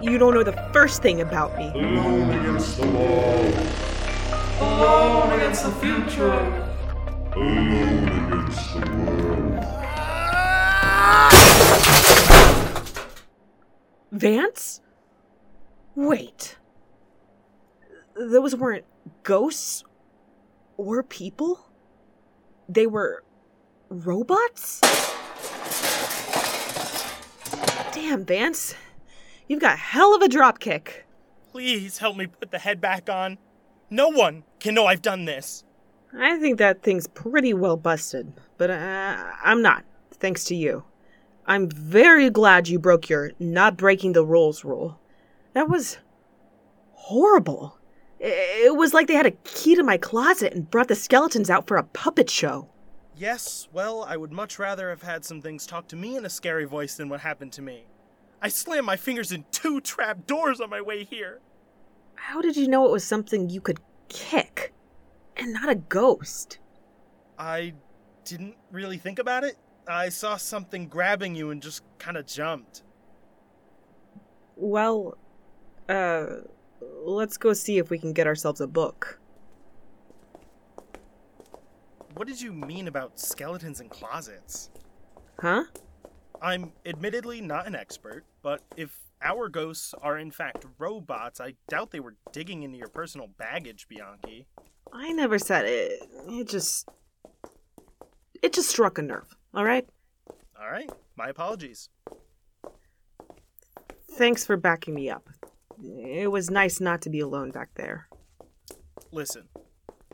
You 0.04 0.20
don't 0.20 0.36
know 0.36 0.44
the 0.44 0.70
first 0.72 1.02
thing 1.02 1.20
about 1.20 1.58
me. 1.58 1.72
Alone 1.74 2.30
against 2.30 2.78
the 2.80 2.88
wall. 2.90 3.54
Alone 4.62 5.32
against 5.34 5.64
the 5.64 5.72
future. 5.72 6.70
Alone 7.36 8.08
against 8.08 8.74
the 8.76 8.82
world. 8.98 9.80
Vance? 14.12 14.82
Wait. 15.96 16.58
Those 18.16 18.56
weren't 18.56 18.86
ghosts 19.24 19.84
or 20.78 21.04
people? 21.04 21.70
They 22.68 22.86
were 22.86 23.24
robots? 23.90 24.82
Damn, 27.94 28.26
Vance. 28.26 28.76
You've 29.48 29.62
got 29.62 29.78
hell 29.80 30.16
of 30.16 30.22
a 30.22 30.28
dropkick. 30.28 31.04
Please 31.52 31.98
help 31.98 32.18
me 32.18 32.28
put 32.28 32.52
the 32.52 32.60
head 32.60 32.82
back 32.82 33.10
on. 33.10 33.38
No 33.90 34.10
one 34.10 34.44
can 34.60 34.76
know 34.76 34.86
I've 34.86 35.02
done 35.02 35.26
this. 35.26 35.64
I 36.14 36.38
think 36.38 36.58
that 36.58 36.84
thing's 36.84 37.08
pretty 37.08 37.54
well 37.54 37.78
busted, 37.78 38.34
but 38.58 38.70
uh, 38.70 39.32
I'm 39.44 39.62
not, 39.62 39.86
thanks 40.12 40.44
to 40.46 40.56
you. 40.56 40.84
I'm 41.50 41.68
very 41.68 42.30
glad 42.30 42.68
you 42.68 42.78
broke 42.78 43.10
your 43.10 43.32
not 43.40 43.76
breaking 43.76 44.14
the 44.14 44.24
rules 44.24 44.64
rule. 44.64 45.00
That 45.54 45.68
was 45.68 45.98
horrible. 46.94 47.80
It 48.20 48.76
was 48.76 48.94
like 48.94 49.08
they 49.08 49.16
had 49.16 49.26
a 49.26 49.32
key 49.32 49.74
to 49.74 49.82
my 49.82 49.98
closet 49.98 50.54
and 50.54 50.70
brought 50.70 50.90
the 50.90 50.96
skeletons 50.96 51.50
out 51.50 51.68
for 51.68 51.78
a 51.78 51.84
puppet 51.84 52.30
show. 52.30 52.70
Yes, 53.18 53.68
well, 53.74 54.06
I 54.08 54.16
would 54.16 54.32
much 54.32 54.60
rather 54.60 54.92
have 54.92 55.02
had 55.02 55.26
some 55.26 55.42
things 55.42 55.66
talk 55.66 55.88
to 55.88 55.96
me 55.96 56.16
in 56.18 56.24
a 56.24 56.30
scary 56.30 56.66
voice 56.66 56.96
than 56.96 57.10
what 57.10 57.22
happened 57.22 57.52
to 57.54 57.64
me. 57.64 57.86
I 58.44 58.50
slammed 58.50 58.86
my 58.86 58.96
fingers 58.96 59.32
in 59.32 59.44
two 59.50 59.82
trap 59.82 60.28
doors 60.28 60.62
on 60.62 60.70
my 60.70 60.82
way 60.82 61.04
here. 61.04 61.40
How 62.14 62.42
did 62.42 62.58
you 62.58 62.68
know 62.68 62.86
it 62.86 62.92
was 62.92 63.04
something 63.04 63.50
you 63.50 63.60
could 63.60 63.80
kick 64.08 64.72
and 65.36 65.52
not 65.52 65.68
a 65.70 65.76
ghost? 65.76 66.60
I 67.40 67.74
didn't 68.24 68.56
really 68.72 68.98
think 68.98 69.18
about 69.18 69.44
it. 69.44 69.58
I 69.89 70.10
saw 70.10 70.38
something 70.38 70.88
grabbing 70.88 71.36
you 71.36 71.49
and 71.49 71.62
just 71.62 71.84
kind 71.97 72.15
of 72.17 72.25
jumped. 72.28 72.84
Well, 74.56 75.17
uh, 75.88 76.28
let's 77.04 77.38
go 77.38 77.54
see 77.54 77.78
if 77.78 77.89
we 77.89 77.97
can 77.97 78.13
get 78.13 78.28
ourselves 78.28 78.62
a 78.62 78.67
book. 78.67 79.19
What 82.15 82.28
did 82.28 82.41
you 82.41 82.52
mean 82.52 82.88
about 82.88 83.19
skeletons 83.19 83.80
in 83.80 83.89
closets? 83.89 84.69
Huh? 85.39 85.63
I'm 86.41 86.73
admittedly 86.86 87.41
not 87.41 87.65
an 87.67 87.75
expert, 87.75 88.25
but 88.41 88.62
if 88.75 88.97
our 89.21 89.49
ghosts 89.49 89.93
are 90.02 90.17
in 90.17 90.32
fact 90.32 90.65
robots, 90.78 91.41
I 91.41 91.56
doubt 91.67 91.91
they 91.91 91.99
were 91.99 92.15
digging 92.32 92.63
into 92.63 92.78
your 92.78 92.88
personal 92.89 93.28
baggage, 93.28 93.88
Bianchi. 93.88 94.47
I 94.91 95.12
never 95.13 95.39
said 95.39 95.65
it. 95.65 96.04
It 96.28 96.47
just. 96.47 96.89
It 98.41 98.54
just 98.54 98.69
struck 98.69 98.97
a 98.97 99.02
nerve, 99.02 99.36
alright? 99.56 99.88
All 100.60 100.70
right, 100.70 100.90
my 101.16 101.30
apologies. 101.30 101.90
Thanks 104.12 104.46
for 104.46 104.58
backing 104.58 104.94
me 104.94 105.10
up. 105.10 105.30
It 105.82 106.30
was 106.30 106.50
nice 106.50 106.80
not 106.82 107.02
to 107.04 107.10
be 107.10 107.22
alone 107.22 107.52
back 107.52 107.70
there. 107.76 108.08
Listen, 109.12 109.48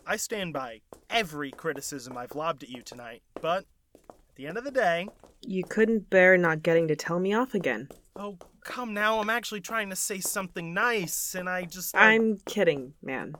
I 0.06 0.15
stand 0.17 0.54
by 0.54 0.82
every 1.10 1.52
criticism 1.52 2.17
I've 2.17 2.36
lobbed 2.36 2.63
at 2.63 2.69
you 2.69 2.82
tonight, 2.84 3.24
but 3.41 3.65
at 4.04 4.36
the 4.36 4.48
end 4.48 4.58
of 4.58 4.63
the 4.63 4.71
day, 4.71 5.08
You 5.41 5.63
couldn't 5.63 6.10
bear 6.10 6.38
not 6.38 6.63
getting 6.63 6.88
to 6.88 6.95
tell 6.95 7.19
me 7.19 7.34
off 7.34 7.54
again. 7.56 7.89
oh, 8.15 8.38
come 8.63 8.93
now, 8.93 9.19
I'm 9.19 9.30
actually 9.30 9.62
trying 9.62 9.89
to 9.89 9.95
say 9.95 10.19
something 10.19 10.74
nice, 10.74 11.36
and 11.36 11.50
I 11.50 11.65
just. 11.65 11.93
like- 11.93 12.04
I'm 12.04 12.38
kidding, 12.45 12.93
man. 13.02 13.36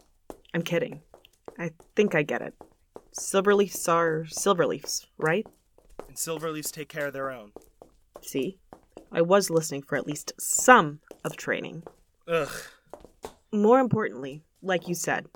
I'm 0.54 0.62
kidding. 0.62 1.02
I 1.58 1.72
think 1.96 2.14
I 2.16 2.24
get 2.24 2.42
it. 2.42 2.54
Silverleafs 3.18 3.88
are 3.88 4.26
silverleafs, 4.30 5.06
right? 5.18 5.46
And 6.16 6.22
Silverleafs 6.22 6.72
take 6.72 6.88
care 6.88 7.08
of 7.08 7.14
their 7.14 7.30
own. 7.30 7.52
See? 8.22 8.58
I 9.12 9.22
was 9.22 9.50
listening 9.50 9.82
for 9.82 9.98
at 9.98 10.08
least 10.08 10.32
some 10.40 11.02
of 11.26 11.36
training. 11.36 11.84
Ugh. 12.26 12.50
More 13.52 13.82
importantly, 13.82 14.42
like 14.62 14.88
you 14.88 14.96
said, 14.96 15.28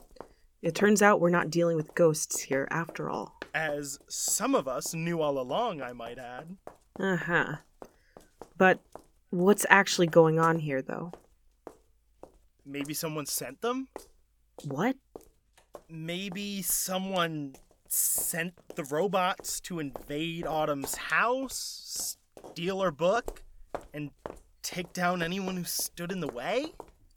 it 0.62 0.76
turns 0.76 1.02
out 1.02 1.20
we're 1.20 1.32
not 1.32 1.50
dealing 1.50 1.76
with 1.76 1.94
ghosts 1.96 2.39
here 2.39 2.65
after 2.72 3.10
all. 3.10 3.38
As 3.54 4.00
some 4.08 4.56
of 4.56 4.70
us 4.70 4.94
knew 4.94 5.22
all 5.22 5.38
along, 5.38 5.82
I 5.82 5.92
might 5.92 6.18
add. 6.18 6.56
Uh 6.98 7.18
huh. 7.18 7.56
But 8.58 8.80
what's 9.32 9.65
actually 9.70 10.08
going 10.08 10.39
on 10.39 10.60
here, 10.60 10.82
though? 10.82 11.12
Maybe 12.65 12.94
someone 12.94 13.26
sent 13.26 13.60
them? 13.60 13.89
What? 14.63 14.96
Maybe 15.89 16.62
someone 16.62 17.56
sent 17.89 18.54
the 18.75 18.84
robots 18.86 19.60
to 19.62 19.80
invade 19.80 20.45
Autom's 20.45 20.95
house, 20.95 22.17
steal 22.52 22.82
her 22.82 22.91
book, 22.91 23.43
and 23.93 24.12
take 24.62 24.93
down 24.93 25.21
anyone 25.21 25.58
who 25.58 25.63
stood 25.63 26.12
in 26.12 26.19
the 26.19 26.28
way? 26.28 26.73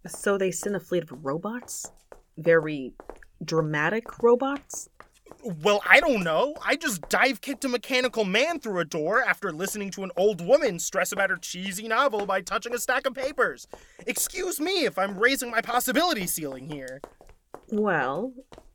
So 0.07 0.37
they 0.37 0.51
sent 0.51 0.75
a 0.75 0.81
fleet 0.81 1.05
of 1.05 1.25
robots? 1.25 1.91
Very 2.37 2.95
dramatic 3.45 4.23
robots? 4.23 4.89
Well, 5.45 5.83
I 5.89 6.01
don't 6.01 6.23
know. 6.23 6.55
I 6.65 6.77
just 6.77 7.09
dive 7.09 7.41
kicked 7.41 7.65
a 7.65 7.69
mechanical 7.69 8.25
man 8.25 8.61
through 8.61 8.79
a 8.79 8.85
door 8.85 9.23
after 9.23 9.53
listening 9.53 9.91
to 9.93 10.05
an 10.05 10.13
old 10.17 10.41
woman 10.41 10.79
stress 10.79 11.13
about 11.13 11.31
her 11.31 11.37
cheesy 11.37 11.89
novel 11.89 12.27
by 12.27 12.41
touching 12.41 12.75
a 12.75 12.79
stack 12.79 13.07
of 13.07 13.15
papers. 13.15 13.67
Excuse 14.07 14.61
me 14.61 14.85
if 14.85 14.99
I'm 14.99 15.19
raising 15.19 15.51
my 15.51 15.61
possibility 15.61 16.27
ceiling 16.27 16.69
here. 16.69 17.01
Well, 17.71 18.33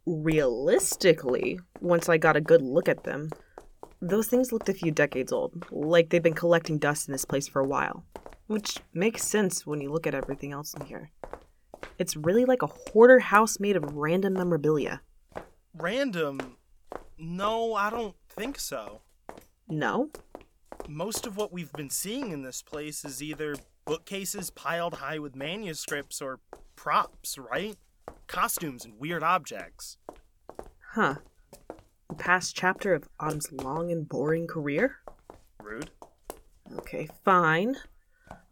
realistically, 0.07 1.59
once 1.81 2.07
I 2.07 2.17
got 2.17 2.37
a 2.37 2.41
good 2.41 2.61
look 2.61 2.87
at 2.87 3.03
them, 3.03 3.29
those 4.01 4.27
things 4.27 4.51
looked 4.51 4.69
a 4.69 4.73
few 4.73 4.91
decades 4.91 5.33
old, 5.33 5.65
like 5.69 6.09
they've 6.09 6.23
been 6.23 6.33
collecting 6.33 6.77
dust 6.77 7.07
in 7.07 7.11
this 7.11 7.25
place 7.25 7.47
for 7.47 7.59
a 7.59 7.67
while. 7.67 8.05
Which 8.47 8.77
makes 8.93 9.23
sense 9.23 9.67
when 9.67 9.81
you 9.81 9.91
look 9.91 10.07
at 10.07 10.15
everything 10.15 10.53
else 10.53 10.73
in 10.73 10.85
here. 10.85 11.11
It's 11.99 12.15
really 12.15 12.45
like 12.45 12.61
a 12.61 12.67
hoarder 12.67 13.19
house 13.19 13.59
made 13.59 13.75
of 13.75 13.95
random 13.95 14.33
memorabilia. 14.33 15.01
Random? 15.73 16.55
No, 17.17 17.75
I 17.75 17.89
don't 17.89 18.15
think 18.29 18.59
so. 18.59 19.01
No? 19.67 20.09
Most 20.87 21.25
of 21.25 21.35
what 21.35 21.51
we've 21.51 21.73
been 21.73 21.89
seeing 21.89 22.31
in 22.31 22.43
this 22.43 22.61
place 22.61 23.03
is 23.03 23.21
either 23.21 23.55
bookcases 23.85 24.49
piled 24.51 24.95
high 24.95 25.19
with 25.19 25.35
manuscripts 25.35 26.21
or 26.21 26.39
props, 26.77 27.37
right? 27.37 27.75
Costumes 28.27 28.83
and 28.83 28.99
weird 28.99 29.23
objects. 29.23 29.97
Huh. 30.91 31.15
The 32.09 32.15
past 32.15 32.55
chapter 32.55 32.93
of 32.93 33.07
Autom's 33.19 33.51
long 33.51 33.91
and 33.91 34.07
boring 34.07 34.47
career? 34.47 34.97
Rude. 35.61 35.91
Okay, 36.77 37.07
fine. 37.23 37.77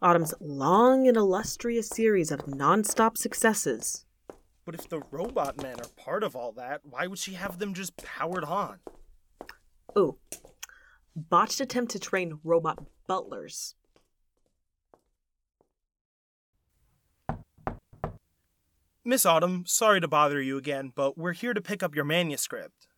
Autom's 0.00 0.34
long 0.40 1.06
and 1.06 1.16
illustrious 1.16 1.88
series 1.88 2.30
of 2.30 2.48
non-stop 2.48 3.18
successes. 3.18 4.06
But 4.64 4.74
if 4.74 4.88
the 4.88 5.02
robot 5.10 5.62
men 5.62 5.76
are 5.80 6.02
part 6.02 6.24
of 6.24 6.34
all 6.34 6.52
that, 6.52 6.80
why 6.84 7.06
would 7.06 7.18
she 7.18 7.34
have 7.34 7.58
them 7.58 7.74
just 7.74 7.96
powered 7.98 8.44
on? 8.44 8.78
Ooh. 9.96 10.16
Botched 11.14 11.60
attempt 11.60 11.92
to 11.92 11.98
train 11.98 12.40
robot 12.42 12.84
butlers. 13.06 13.74
Miss 19.06 19.24
Autom, 19.24 19.68
sorry 19.68 20.00
to 20.00 20.08
bother 20.08 20.42
you 20.42 20.58
again, 20.58 20.90
but 20.92 21.16
we're 21.16 21.32
here 21.32 21.54
to 21.54 21.60
pick 21.60 21.84
up 21.84 21.94
your 21.94 22.04
manuscript. 22.04 22.88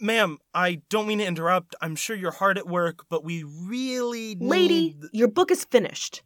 Ma'am, 0.00 0.38
I 0.54 0.80
don't 0.88 1.06
mean 1.06 1.18
to 1.18 1.26
interrupt. 1.26 1.74
I'm 1.82 1.94
sure 1.94 2.16
you're 2.16 2.30
hard 2.30 2.56
at 2.56 2.66
work, 2.66 3.04
but 3.10 3.22
we 3.22 3.44
really 3.44 4.34
need... 4.34 4.48
Lady, 4.48 4.96
your 5.12 5.28
book 5.28 5.50
is 5.50 5.66
finished. 5.66 6.22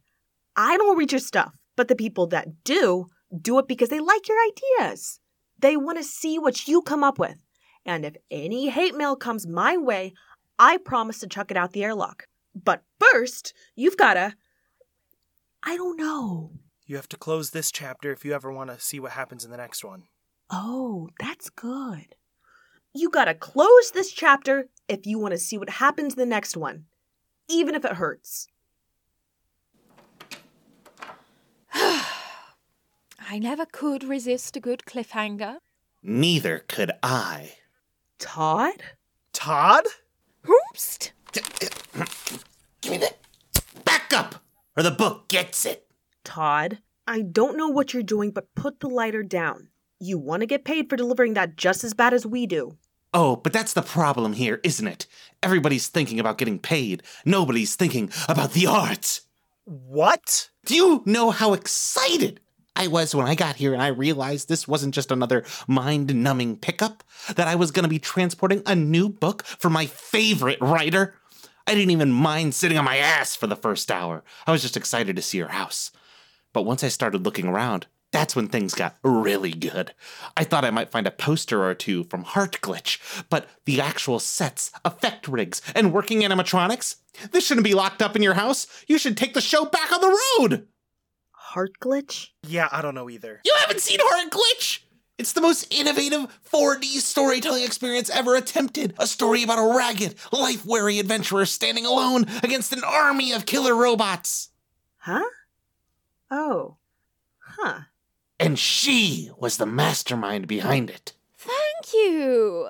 I 0.55 0.77
don't 0.77 0.97
read 0.97 1.11
your 1.11 1.19
stuff, 1.19 1.53
but 1.75 1.89
the 1.89 1.95
people 1.95 2.25
that 2.27 2.63
do, 2.63 3.07
do 3.41 3.59
it 3.59 3.67
because 3.67 3.89
they 3.89 3.99
like 3.99 4.29
your 4.29 4.37
ideas. 4.47 5.19
They 5.59 5.75
want 5.75 5.97
to 5.97 6.03
see 6.05 6.39
what 6.39 6.69
you 6.69 6.81
come 6.81 7.03
up 7.03 7.19
with. 7.19 7.43
And 7.85 8.05
if 8.05 8.15
any 8.31 8.69
hate 8.69 8.95
mail 8.95 9.17
comes 9.17 9.45
my 9.45 9.75
way, 9.75 10.13
I 10.57 10.77
promise 10.77 11.19
to 11.19 11.27
chuck 11.27 11.51
it 11.51 11.57
out 11.57 11.73
the 11.73 11.83
airlock. 11.83 12.27
But 12.55 12.81
first, 12.97 13.53
you've 13.75 13.97
gotta. 13.97 14.35
I 15.63 15.75
don't 15.75 15.97
know. 15.97 16.51
You 16.89 16.95
have 16.95 17.09
to 17.09 17.17
close 17.17 17.51
this 17.51 17.71
chapter 17.71 18.11
if 18.11 18.25
you 18.25 18.33
ever 18.33 18.51
want 18.51 18.71
to 18.71 18.79
see 18.79 18.99
what 18.99 19.11
happens 19.11 19.45
in 19.45 19.51
the 19.51 19.57
next 19.57 19.85
one. 19.85 20.05
Oh, 20.49 21.09
that's 21.19 21.51
good. 21.51 22.15
You 22.95 23.11
gotta 23.11 23.35
close 23.35 23.91
this 23.91 24.11
chapter 24.11 24.69
if 24.87 25.05
you 25.05 25.19
want 25.19 25.33
to 25.33 25.37
see 25.37 25.59
what 25.59 25.69
happens 25.69 26.13
in 26.15 26.19
the 26.19 26.25
next 26.25 26.57
one, 26.57 26.85
even 27.47 27.75
if 27.75 27.85
it 27.85 27.93
hurts. 27.93 28.47
I 31.75 33.37
never 33.37 33.67
could 33.67 34.03
resist 34.03 34.57
a 34.57 34.59
good 34.59 34.81
cliffhanger. 34.87 35.57
Neither 36.01 36.65
could 36.67 36.91
I. 37.03 37.51
Todd? 38.17 38.81
Todd? 39.31 39.83
Hoopst! 40.43 41.11
Give 42.81 42.91
me 42.91 42.97
that. 42.97 43.19
Back 43.85 44.11
up, 44.11 44.43
or 44.75 44.81
the 44.81 44.89
book 44.89 45.27
gets 45.27 45.67
it. 45.67 45.85
Todd, 46.23 46.79
I 47.07 47.21
don't 47.21 47.57
know 47.57 47.69
what 47.69 47.93
you're 47.93 48.03
doing, 48.03 48.31
but 48.31 48.53
put 48.55 48.79
the 48.79 48.87
lighter 48.87 49.23
down. 49.23 49.69
You 49.99 50.17
want 50.17 50.41
to 50.41 50.45
get 50.45 50.63
paid 50.63 50.89
for 50.89 50.95
delivering 50.95 51.33
that 51.33 51.57
just 51.57 51.83
as 51.83 51.93
bad 51.93 52.13
as 52.13 52.25
we 52.25 52.45
do. 52.45 52.77
Oh, 53.13 53.37
but 53.37 53.53
that's 53.53 53.73
the 53.73 53.81
problem 53.81 54.33
here, 54.33 54.59
isn't 54.63 54.87
it? 54.87 55.07
Everybody's 55.41 55.87
thinking 55.87 56.19
about 56.19 56.37
getting 56.37 56.59
paid. 56.59 57.01
Nobody's 57.25 57.75
thinking 57.75 58.11
about 58.27 58.53
the 58.53 58.67
arts. 58.67 59.21
What? 59.65 60.49
Do 60.65 60.75
you 60.75 61.01
know 61.05 61.31
how 61.31 61.53
excited 61.53 62.39
I 62.75 62.87
was 62.87 63.15
when 63.15 63.27
I 63.27 63.33
got 63.35 63.55
here 63.55 63.73
and 63.73 63.81
I 63.81 63.87
realized 63.87 64.47
this 64.47 64.67
wasn't 64.67 64.93
just 64.93 65.11
another 65.11 65.43
mind 65.67 66.13
numbing 66.13 66.57
pickup? 66.57 67.03
That 67.35 67.47
I 67.47 67.55
was 67.55 67.71
going 67.71 67.83
to 67.83 67.89
be 67.89 67.99
transporting 67.99 68.61
a 68.65 68.75
new 68.75 69.09
book 69.09 69.43
for 69.43 69.69
my 69.69 69.87
favorite 69.87 70.61
writer? 70.61 71.15
I 71.65 71.73
didn't 71.75 71.91
even 71.91 72.11
mind 72.11 72.55
sitting 72.55 72.77
on 72.77 72.85
my 72.85 72.97
ass 72.97 73.35
for 73.35 73.47
the 73.47 73.55
first 73.55 73.91
hour. 73.91 74.23
I 74.47 74.51
was 74.51 74.61
just 74.61 74.77
excited 74.77 75.15
to 75.15 75.21
see 75.21 75.39
her 75.39 75.49
house. 75.49 75.91
But 76.59 76.65
once 76.65 76.83
I 76.83 76.89
started 76.89 77.23
looking 77.23 77.47
around, 77.47 77.87
that's 78.11 78.35
when 78.35 78.49
things 78.49 78.73
got 78.73 78.97
really 79.01 79.51
good. 79.51 79.93
I 80.35 80.43
thought 80.43 80.65
I 80.65 80.71
might 80.71 80.91
find 80.91 81.07
a 81.07 81.11
poster 81.11 81.63
or 81.63 81.73
two 81.73 82.03
from 82.03 82.23
Heart 82.23 82.59
Glitch, 82.59 82.99
but 83.29 83.47
the 83.63 83.79
actual 83.79 84.19
sets, 84.19 84.69
effect 84.83 85.29
rigs, 85.29 85.61
and 85.73 85.93
working 85.93 86.19
animatronics? 86.19 86.97
This 87.31 87.45
shouldn't 87.45 87.63
be 87.63 87.73
locked 87.73 88.01
up 88.01 88.17
in 88.17 88.21
your 88.21 88.33
house. 88.33 88.67
You 88.89 88.97
should 88.97 89.15
take 89.15 89.33
the 89.33 89.39
show 89.39 89.63
back 89.63 89.93
on 89.93 90.01
the 90.01 90.19
road. 90.37 90.67
Heart 91.31 91.79
glitch? 91.79 92.31
Yeah, 92.45 92.67
I 92.73 92.81
don't 92.81 92.93
know 92.93 93.09
either. 93.09 93.39
You 93.45 93.55
haven't 93.61 93.79
seen 93.79 93.99
Heart 94.01 94.29
Glitch? 94.29 94.79
It's 95.17 95.31
the 95.31 95.39
most 95.39 95.73
innovative 95.73 96.27
4D 96.51 96.83
storytelling 96.99 97.63
experience 97.63 98.09
ever 98.09 98.35
attempted. 98.35 98.95
A 98.99 99.07
story 99.07 99.43
about 99.43 99.59
a 99.59 99.77
ragged, 99.77 100.15
life 100.33 100.65
weary 100.65 100.99
adventurer 100.99 101.45
standing 101.45 101.85
alone 101.85 102.25
against 102.43 102.73
an 102.73 102.83
army 102.83 103.31
of 103.31 103.45
killer 103.45 103.75
robots. 103.77 104.49
Huh? 104.97 105.23
Oh. 106.31 106.77
Huh. 107.39 107.81
And 108.39 108.57
she 108.57 109.31
was 109.37 109.57
the 109.57 109.65
mastermind 109.65 110.47
behind 110.47 110.89
it. 110.89 111.13
Thank 111.37 111.93
you. 111.93 112.69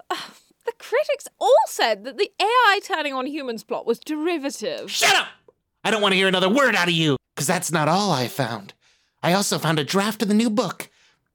The 0.65 0.71
critics 0.77 1.27
all 1.39 1.55
said 1.67 2.03
that 2.03 2.17
the 2.17 2.31
AI 2.39 2.79
turning 2.83 3.13
on 3.13 3.25
humans 3.25 3.63
plot 3.63 3.85
was 3.85 3.99
derivative. 3.99 4.91
Shut 4.91 5.15
up! 5.15 5.27
I 5.83 5.91
don't 5.91 6.01
want 6.01 6.11
to 6.11 6.17
hear 6.17 6.27
another 6.27 6.49
word 6.49 6.75
out 6.75 6.87
of 6.87 6.93
you, 6.93 7.17
because 7.33 7.47
that's 7.47 7.71
not 7.71 7.87
all 7.87 8.11
I 8.11 8.27
found. 8.27 8.73
I 9.23 9.33
also 9.33 9.57
found 9.57 9.79
a 9.79 9.83
draft 9.83 10.21
of 10.21 10.27
the 10.27 10.33
new 10.33 10.49
book, 10.49 10.89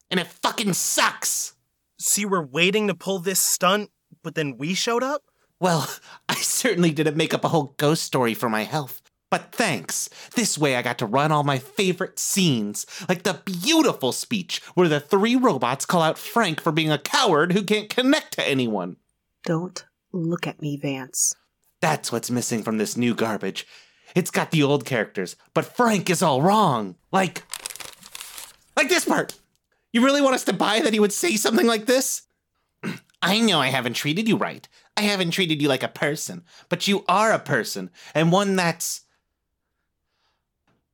and 0.09 0.19
it 0.19 0.27
fucking 0.27 0.73
sucks. 0.73 1.53
See, 1.99 2.25
we're 2.25 2.45
waiting 2.45 2.87
to 2.87 2.95
pull 2.95 3.19
this 3.19 3.39
stunt, 3.39 3.89
but 4.23 4.35
then 4.35 4.57
we 4.57 4.73
showed 4.73 5.03
up? 5.03 5.23
Well, 5.59 5.89
I 6.29 6.35
certainly 6.35 6.91
didn't 6.91 7.17
make 7.17 7.33
up 7.33 7.43
a 7.43 7.49
whole 7.49 7.73
ghost 7.77 8.03
story 8.03 8.33
for 8.33 8.49
my 8.49 8.63
health. 8.63 9.01
But 9.35 9.51
thanks. 9.51 10.09
This 10.33 10.57
way 10.57 10.77
I 10.77 10.81
got 10.81 10.97
to 10.99 11.05
run 11.05 11.33
all 11.33 11.43
my 11.43 11.59
favorite 11.59 12.19
scenes, 12.19 12.85
like 13.09 13.23
the 13.23 13.41
beautiful 13.43 14.13
speech 14.13 14.61
where 14.75 14.87
the 14.87 15.01
three 15.01 15.35
robots 15.35 15.85
call 15.85 16.01
out 16.01 16.17
Frank 16.17 16.61
for 16.61 16.71
being 16.71 16.89
a 16.89 16.97
coward 16.97 17.51
who 17.51 17.61
can't 17.61 17.89
connect 17.89 18.35
to 18.35 18.47
anyone. 18.47 18.95
Don't 19.43 19.85
look 20.13 20.47
at 20.47 20.61
me, 20.61 20.77
Vance. 20.77 21.35
That's 21.81 22.13
what's 22.13 22.31
missing 22.31 22.63
from 22.63 22.77
this 22.77 22.95
new 22.95 23.13
garbage. 23.13 23.67
It's 24.15 24.31
got 24.31 24.51
the 24.51 24.63
old 24.63 24.85
characters, 24.85 25.35
but 25.53 25.65
Frank 25.65 26.09
is 26.09 26.23
all 26.23 26.41
wrong. 26.41 26.95
Like. 27.11 27.43
Like 28.77 28.87
this 28.87 29.03
part. 29.03 29.37
You 29.91 30.01
really 30.01 30.21
want 30.21 30.35
us 30.35 30.45
to 30.45 30.53
buy 30.53 30.79
that 30.79 30.93
he 30.93 31.01
would 31.01 31.11
say 31.11 31.35
something 31.35 31.67
like 31.67 31.87
this? 31.87 32.21
I 33.21 33.41
know 33.41 33.59
I 33.59 33.67
haven't 33.67 33.95
treated 33.95 34.29
you 34.29 34.37
right. 34.37 34.65
I 34.95 35.01
haven't 35.01 35.31
treated 35.31 35.61
you 35.61 35.67
like 35.67 35.83
a 35.83 35.89
person, 35.89 36.45
but 36.69 36.87
you 36.87 37.03
are 37.09 37.33
a 37.33 37.39
person, 37.39 37.89
and 38.13 38.31
one 38.31 38.55
that's. 38.55 39.01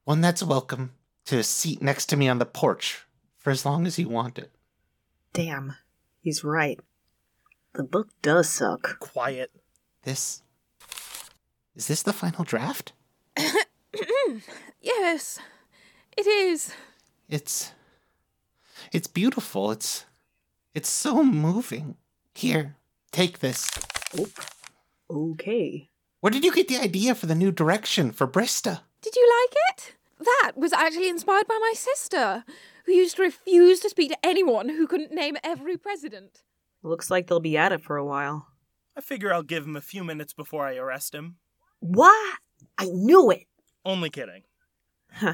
One 0.04 0.22
that's 0.22 0.44
welcome 0.44 0.92
to 1.26 1.38
a 1.38 1.44
seat 1.44 1.82
next 1.82 2.08
to 2.08 2.18
me 2.18 2.28
on 2.28 2.40
the 2.40 2.46
porch 2.46 3.06
for 3.38 3.52
as 3.52 3.66
long 3.66 3.86
as 3.86 3.98
you 4.00 4.10
want 4.10 4.38
it. 4.38 4.52
Damn. 5.34 5.76
He's 6.22 6.44
right. 6.44 6.80
The 7.74 7.84
book 7.84 8.10
does 8.22 8.50
suck. 8.50 9.00
Quiet. 9.00 9.52
This. 10.04 10.42
Is 11.76 11.88
this 11.88 12.04
the 12.04 12.14
final 12.14 12.44
draft? 12.44 12.94
Yes, 14.82 15.38
it 16.18 16.26
is. 16.26 16.74
It's 17.30 17.72
it's 18.92 19.08
beautiful. 19.08 19.72
It's 19.72 20.06
it's 20.74 20.90
so 20.90 21.24
moving. 21.24 21.98
Here, 22.34 22.76
take 23.12 23.40
this. 23.40 23.70
Okay. 25.10 25.90
Where 26.20 26.32
did 26.32 26.44
you 26.44 26.54
get 26.54 26.68
the 26.68 26.78
idea 26.78 27.14
for 27.14 27.28
the 27.28 27.36
new 27.36 27.52
direction 27.52 28.12
for 28.12 28.28
Brista? 28.28 28.82
Did 29.02 29.16
you 29.16 29.28
like 29.42 29.56
it? 29.70 29.96
That 30.20 30.52
was 30.56 30.74
actually 30.74 31.10
inspired 31.10 31.48
by 31.48 31.58
my 31.60 31.74
sister, 31.76 32.44
who 32.86 32.92
used 32.92 33.16
to 33.16 33.24
refuse 33.24 33.80
to 33.80 33.90
speak 33.90 34.12
to 34.12 34.26
anyone 34.26 34.70
who 34.70 34.86
couldn't 34.86 35.12
name 35.12 35.38
every 35.44 35.78
president. 35.78 36.44
Looks 36.84 37.10
like 37.10 37.28
they'll 37.28 37.40
be 37.40 37.58
at 37.58 37.72
it 37.72 37.84
for 37.84 37.98
a 37.98 38.06
while. 38.06 38.48
I 38.96 39.02
figure 39.02 39.34
I'll 39.34 39.44
give 39.44 39.66
him 39.66 39.76
a 39.76 39.82
few 39.82 40.04
minutes 40.04 40.34
before 40.34 40.68
I 40.68 40.76
arrest 40.76 41.16
him. 41.16 41.38
What? 41.80 42.38
I 42.78 42.86
knew 42.86 43.32
it! 43.32 43.48
Only 43.84 44.10
kidding. 44.10 44.44
Huh. 45.12 45.34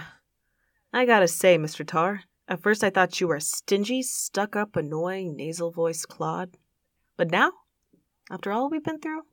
I 0.94 1.06
gotta 1.06 1.28
say, 1.28 1.58
Mr. 1.58 1.86
Tarr, 1.86 2.22
at 2.48 2.62
first 2.62 2.84
I 2.84 2.90
thought 2.90 3.20
you 3.20 3.28
were 3.28 3.36
a 3.36 3.42
stingy, 3.42 4.02
stuck 4.02 4.56
up, 4.56 4.78
annoying, 4.78 5.36
nasal 5.36 5.72
voiced 5.72 6.08
clod. 6.08 6.58
But 7.18 7.32
now, 7.32 7.52
after 8.32 8.52
all 8.52 8.70
we've 8.70 8.84
been 8.84 9.00
through, 9.00 9.24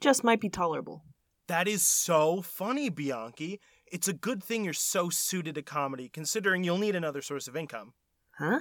just 0.00 0.24
might 0.24 0.40
be 0.40 0.48
tolerable. 0.48 1.04
That 1.46 1.68
is 1.68 1.82
so 1.82 2.40
funny, 2.40 2.88
Bianchi. 2.88 3.60
It's 3.86 4.08
a 4.08 4.14
good 4.14 4.42
thing 4.42 4.64
you're 4.64 4.72
so 4.72 5.10
suited 5.10 5.54
to 5.56 5.62
comedy, 5.62 6.08
considering 6.08 6.64
you'll 6.64 6.78
need 6.78 6.96
another 6.96 7.20
source 7.20 7.46
of 7.48 7.56
income. 7.56 7.92
Huh? 8.38 8.60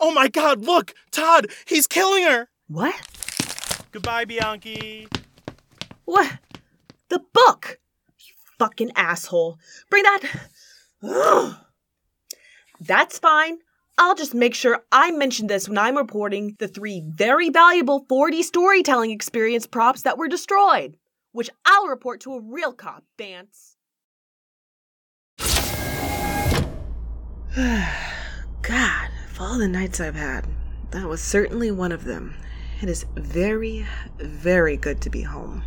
Oh 0.00 0.12
my 0.12 0.28
god, 0.28 0.64
look! 0.64 0.94
Todd! 1.10 1.46
He's 1.64 1.86
killing 1.86 2.24
her! 2.24 2.48
What? 2.66 2.94
Goodbye, 3.92 4.24
Bianchi! 4.24 5.06
What? 6.04 6.38
The 7.08 7.20
book! 7.32 7.78
You 8.18 8.34
fucking 8.58 8.92
asshole. 8.96 9.58
Bring 9.88 10.02
that. 10.02 10.50
Ugh. 11.02 11.56
That's 12.80 13.18
fine. 13.18 13.58
I'll 13.96 14.16
just 14.16 14.34
make 14.34 14.54
sure 14.54 14.84
I 14.90 15.12
mention 15.12 15.46
this 15.46 15.68
when 15.68 15.78
I'm 15.78 15.96
reporting 15.96 16.56
the 16.58 16.66
three 16.66 17.00
very 17.06 17.48
valuable 17.48 18.04
4D 18.06 18.42
storytelling 18.42 19.12
experience 19.12 19.68
props 19.68 20.02
that 20.02 20.18
were 20.18 20.26
destroyed, 20.26 20.96
which 21.34 21.50
I'll 21.66 21.88
report 21.88 22.20
to 22.20 22.34
a 22.34 22.40
real 22.40 22.72
cop, 22.72 23.02
Vance. 23.18 23.76
God, 27.56 29.08
of 29.30 29.40
all 29.40 29.58
the 29.58 29.66
nights 29.66 30.00
I've 30.00 30.14
had, 30.14 30.46
that 30.92 31.08
was 31.08 31.20
certainly 31.20 31.72
one 31.72 31.90
of 31.90 32.04
them. 32.04 32.36
It 32.80 32.88
is 32.88 33.04
very, 33.16 33.84
very 34.18 34.76
good 34.76 35.00
to 35.02 35.10
be 35.10 35.22
home. 35.22 35.64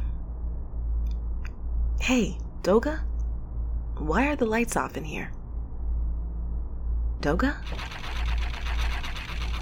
Hey, 2.00 2.38
Doga? 2.62 3.02
Why 3.98 4.28
are 4.28 4.38
the 4.38 4.46
lights 4.46 4.78
off 4.78 4.96
in 4.96 5.04
here? 5.04 5.34
Doga? 7.20 7.58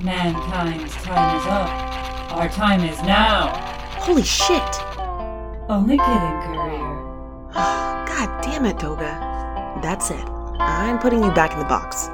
Mankind's 0.04 0.94
time 0.98 1.36
is 1.39 1.48
up. 1.48 2.32
Our 2.34 2.50
time 2.50 2.82
is 2.82 3.02
now. 3.02 3.48
Holy 4.02 4.22
shit! 4.22 4.94
Only 5.67 5.97
kidding, 5.97 6.41
Courier. 6.43 7.51
God 7.54 8.43
damn 8.43 8.65
it, 8.65 8.78
Doga. 8.78 9.82
That's 9.82 10.12
it. 10.12 10.25
I'm 10.60 10.99
putting 10.99 11.23
you 11.23 11.32
back 11.32 11.54
in 11.54 11.60
the 11.60 11.65
box. 11.65 12.08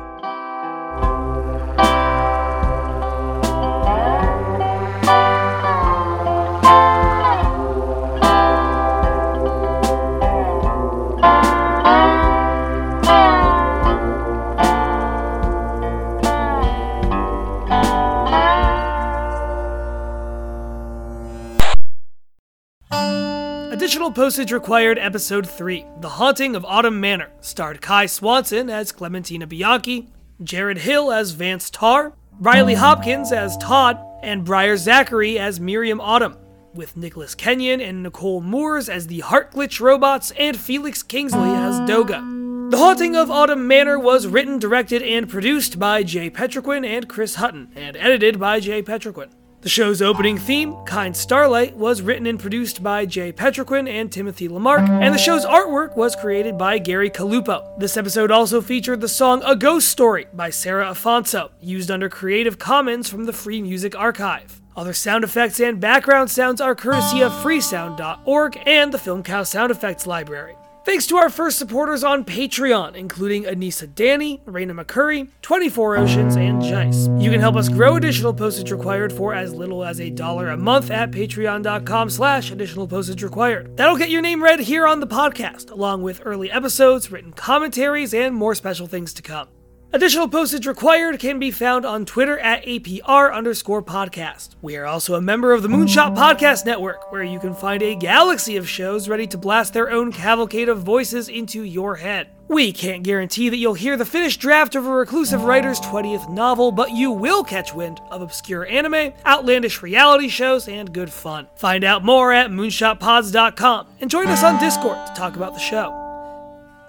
Postage 24.13 24.51
required 24.51 24.99
episode 24.99 25.47
3 25.47 25.85
The 26.01 26.09
Haunting 26.09 26.55
of 26.55 26.63
Autom 26.63 26.95
Manor 26.95 27.31
starred 27.39 27.81
Kai 27.81 28.07
Swanson 28.07 28.69
as 28.69 28.91
Clementina 28.91 29.47
Bianchi, 29.47 30.09
Jarrod 30.43 30.79
Hill 30.79 31.13
as 31.13 31.31
Vance 31.31 31.69
Tarr, 31.69 32.13
Riley 32.39 32.73
Hopkins 32.73 33.31
as 33.31 33.55
Todd, 33.57 33.97
and 34.21 34.43
Briar 34.43 34.75
Zachary 34.75 35.39
as 35.39 35.61
Miriam 35.61 35.99
Autom, 35.99 36.35
with 36.73 36.97
Nicholas 36.97 37.35
Kenyon 37.35 37.79
and 37.79 38.03
Nicole 38.03 38.41
Mooers 38.41 38.89
as 38.89 39.07
the 39.07 39.21
Heart 39.21 39.53
Glitch 39.53 39.79
robots 39.79 40.31
and 40.37 40.57
Felix 40.57 41.03
Kingsley 41.03 41.49
as 41.49 41.79
Doga. 41.81 42.71
The 42.71 42.77
Haunting 42.77 43.15
of 43.15 43.29
Autom 43.29 43.65
Manor 43.65 43.97
was 43.97 44.27
written, 44.27 44.59
directed, 44.59 45.01
and 45.01 45.29
produced 45.29 45.79
by 45.79 46.03
Jay 46.03 46.29
Petrequin 46.29 46.85
and 46.85 47.07
Chris 47.07 47.35
Hutton, 47.35 47.71
and 47.75 47.95
edited 47.95 48.39
by 48.39 48.59
Jay 48.59 48.81
Petrequin. 48.83 49.29
The 49.61 49.69
show's 49.69 50.01
opening 50.01 50.39
theme, 50.39 50.75
Kind 50.85 51.15
Starlight, 51.15 51.77
was 51.77 52.01
written 52.01 52.25
and 52.25 52.39
produced 52.39 52.81
by 52.81 53.05
Jay 53.05 53.31
Petrequin 53.31 53.87
and 53.87 54.11
Timothy 54.11 54.49
LaMarque, 54.49 54.89
and 54.89 55.13
the 55.13 55.19
show's 55.19 55.45
artwork 55.45 55.95
was 55.95 56.15
created 56.15 56.57
by 56.57 56.79
Gary 56.79 57.11
Calupo. 57.11 57.77
This 57.79 57.95
episode 57.95 58.31
also 58.31 58.59
featured 58.59 59.01
the 59.01 59.07
song 59.07 59.43
A 59.45 59.55
Ghost 59.55 59.87
Story 59.87 60.25
by 60.33 60.49
Sara 60.49 60.87
Afonso, 60.87 61.51
used 61.59 61.91
under 61.91 62.09
Creative 62.09 62.57
Commons 62.57 63.07
from 63.07 63.25
the 63.25 63.33
Free 63.33 63.61
Music 63.61 63.95
Archive. 63.95 64.59
Other 64.75 64.93
sound 64.93 65.23
effects 65.23 65.59
and 65.59 65.79
background 65.79 66.31
sounds 66.31 66.59
are 66.59 66.73
courtesy 66.73 67.21
of 67.21 67.31
freesound.org 67.31 68.63
and 68.65 68.91
the 68.91 68.97
Filmcow 68.97 69.45
Sound 69.45 69.69
Effects 69.69 70.07
Library. 70.07 70.55
Thanks 70.83 71.05
to 71.07 71.17
our 71.17 71.29
first 71.29 71.59
supporters 71.59 72.03
on 72.03 72.25
Patreon, 72.25 72.95
including 72.95 73.43
Anissa 73.43 73.93
Danny, 73.93 74.39
Raina 74.47 74.71
McCurry, 74.71 75.29
24 75.43 75.97
Oceans, 75.97 76.35
and 76.35 76.59
Jice. 76.59 77.21
You 77.21 77.29
can 77.29 77.39
help 77.39 77.55
us 77.55 77.69
grow 77.69 77.97
additional 77.97 78.33
postage 78.33 78.71
required 78.71 79.13
for 79.13 79.35
as 79.35 79.53
little 79.53 79.85
as 79.85 80.01
a 80.01 80.09
dollar 80.09 80.49
a 80.49 80.57
month 80.57 80.89
at 80.89 81.11
patreon.com 81.11 82.09
slash 82.09 82.49
additional 82.49 82.87
postage 82.87 83.21
required. 83.21 83.77
That'll 83.77 83.95
get 83.95 84.09
your 84.09 84.23
name 84.23 84.41
read 84.41 84.61
here 84.61 84.87
on 84.87 85.01
the 85.01 85.07
podcast, 85.07 85.69
along 85.69 86.01
with 86.01 86.19
early 86.25 86.49
episodes, 86.49 87.11
written 87.11 87.31
commentaries, 87.31 88.11
and 88.11 88.33
more 88.33 88.55
special 88.55 88.87
things 88.87 89.13
to 89.13 89.21
come. 89.21 89.49
Additional 89.93 90.29
postage 90.29 90.65
required 90.65 91.19
can 91.19 91.37
be 91.37 91.51
found 91.51 91.85
on 91.85 92.05
Twitter 92.05 92.39
at 92.39 92.63
APR 92.63 93.33
underscore 93.33 93.83
podcast. 93.83 94.55
We 94.61 94.77
are 94.77 94.85
also 94.85 95.15
a 95.15 95.21
member 95.21 95.51
of 95.51 95.63
the 95.63 95.67
Moonshot 95.67 96.15
Podcast 96.15 96.65
Network, 96.65 97.11
where 97.11 97.23
you 97.23 97.39
can 97.39 97.53
find 97.53 97.83
a 97.83 97.95
galaxy 97.95 98.55
of 98.55 98.69
shows 98.69 99.09
ready 99.09 99.27
to 99.27 99.37
blast 99.37 99.73
their 99.73 99.91
own 99.91 100.13
cavalcade 100.13 100.69
of 100.69 100.79
voices 100.79 101.27
into 101.27 101.63
your 101.63 101.97
head. 101.97 102.29
We 102.47 102.71
can't 102.71 103.03
guarantee 103.03 103.49
that 103.49 103.57
you'll 103.57 103.73
hear 103.73 103.97
the 103.97 104.05
finished 104.05 104.39
draft 104.39 104.75
of 104.75 104.85
a 104.85 104.89
reclusive 104.89 105.43
writer's 105.43 105.81
20th 105.81 106.29
novel, 106.31 106.71
but 106.71 106.91
you 106.91 107.11
will 107.11 107.43
catch 107.43 107.73
wind 107.73 107.99
of 108.11 108.21
obscure 108.21 108.65
anime, 108.67 109.11
outlandish 109.25 109.81
reality 109.81 110.29
shows, 110.29 110.69
and 110.69 110.93
good 110.93 111.11
fun. 111.11 111.47
Find 111.55 111.83
out 111.83 112.05
more 112.05 112.31
at 112.31 112.49
moonshotpods.com 112.49 113.87
and 113.99 114.09
join 114.09 114.27
us 114.27 114.41
on 114.41 114.57
Discord 114.57 115.05
to 115.07 115.13
talk 115.15 115.35
about 115.35 115.53
the 115.53 115.59
show. 115.59 115.91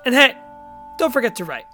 And 0.05 0.15
hey, 0.15 0.37
don't 0.99 1.13
forget 1.13 1.35
to 1.37 1.45
write. 1.45 1.65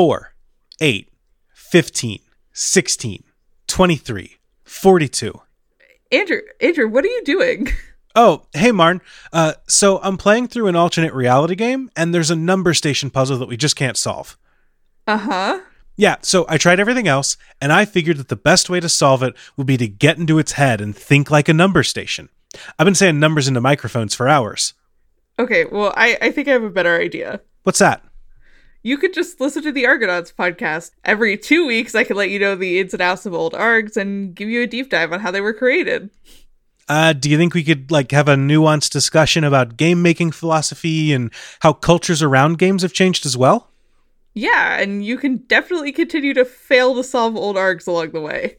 4, 0.00 0.32
8, 0.80 1.12
15, 1.52 2.20
16, 2.52 3.24
23, 3.66 4.36
42. 4.64 5.42
Andrew, 6.10 6.40
Andrew, 6.62 6.88
what 6.88 7.04
are 7.04 7.08
you 7.08 7.22
doing? 7.22 7.68
Oh, 8.16 8.46
hey, 8.54 8.72
Marn. 8.72 9.02
Uh, 9.30 9.52
so 9.68 10.00
I'm 10.02 10.16
playing 10.16 10.48
through 10.48 10.68
an 10.68 10.74
alternate 10.74 11.12
reality 11.12 11.54
game, 11.54 11.90
and 11.94 12.14
there's 12.14 12.30
a 12.30 12.34
number 12.34 12.72
station 12.72 13.10
puzzle 13.10 13.36
that 13.40 13.48
we 13.48 13.58
just 13.58 13.76
can't 13.76 13.98
solve. 13.98 14.38
Uh 15.06 15.18
huh. 15.18 15.60
Yeah, 15.98 16.16
so 16.22 16.46
I 16.48 16.56
tried 16.56 16.80
everything 16.80 17.06
else, 17.06 17.36
and 17.60 17.70
I 17.70 17.84
figured 17.84 18.16
that 18.16 18.28
the 18.28 18.36
best 18.36 18.70
way 18.70 18.80
to 18.80 18.88
solve 18.88 19.22
it 19.22 19.36
would 19.58 19.66
be 19.66 19.76
to 19.76 19.86
get 19.86 20.16
into 20.16 20.38
its 20.38 20.52
head 20.52 20.80
and 20.80 20.96
think 20.96 21.30
like 21.30 21.50
a 21.50 21.52
number 21.52 21.82
station. 21.82 22.30
I've 22.78 22.86
been 22.86 22.94
saying 22.94 23.20
numbers 23.20 23.48
into 23.48 23.60
microphones 23.60 24.14
for 24.14 24.28
hours. 24.28 24.72
Okay, 25.38 25.66
well, 25.66 25.92
I, 25.94 26.16
I 26.22 26.30
think 26.30 26.48
I 26.48 26.52
have 26.52 26.64
a 26.64 26.70
better 26.70 26.98
idea. 26.98 27.42
What's 27.64 27.80
that? 27.80 28.02
You 28.82 28.96
could 28.96 29.12
just 29.12 29.40
listen 29.40 29.62
to 29.64 29.72
the 29.72 29.86
Argonauts 29.86 30.32
podcast. 30.32 30.92
Every 31.04 31.36
two 31.36 31.66
weeks, 31.66 31.94
I 31.94 32.04
could 32.04 32.16
let 32.16 32.30
you 32.30 32.38
know 32.38 32.54
the 32.54 32.80
ins 32.80 32.94
and 32.94 33.02
outs 33.02 33.26
of 33.26 33.34
old 33.34 33.52
args 33.52 33.96
and 33.96 34.34
give 34.34 34.48
you 34.48 34.62
a 34.62 34.66
deep 34.66 34.88
dive 34.88 35.12
on 35.12 35.20
how 35.20 35.30
they 35.30 35.42
were 35.42 35.52
created. 35.52 36.08
Uh, 36.88 37.12
do 37.12 37.28
you 37.28 37.36
think 37.36 37.54
we 37.54 37.62
could 37.62 37.90
like 37.90 38.10
have 38.10 38.26
a 38.26 38.36
nuanced 38.36 38.90
discussion 38.90 39.44
about 39.44 39.76
game 39.76 40.00
making 40.02 40.32
philosophy 40.32 41.12
and 41.12 41.30
how 41.60 41.72
cultures 41.72 42.22
around 42.22 42.58
games 42.58 42.82
have 42.82 42.92
changed 42.92 43.26
as 43.26 43.36
well? 43.36 43.70
Yeah, 44.32 44.80
and 44.80 45.04
you 45.04 45.18
can 45.18 45.38
definitely 45.38 45.92
continue 45.92 46.32
to 46.34 46.44
fail 46.44 46.94
to 46.94 47.04
solve 47.04 47.36
old 47.36 47.56
args 47.56 47.86
along 47.86 48.10
the 48.10 48.20
way. 48.20 48.56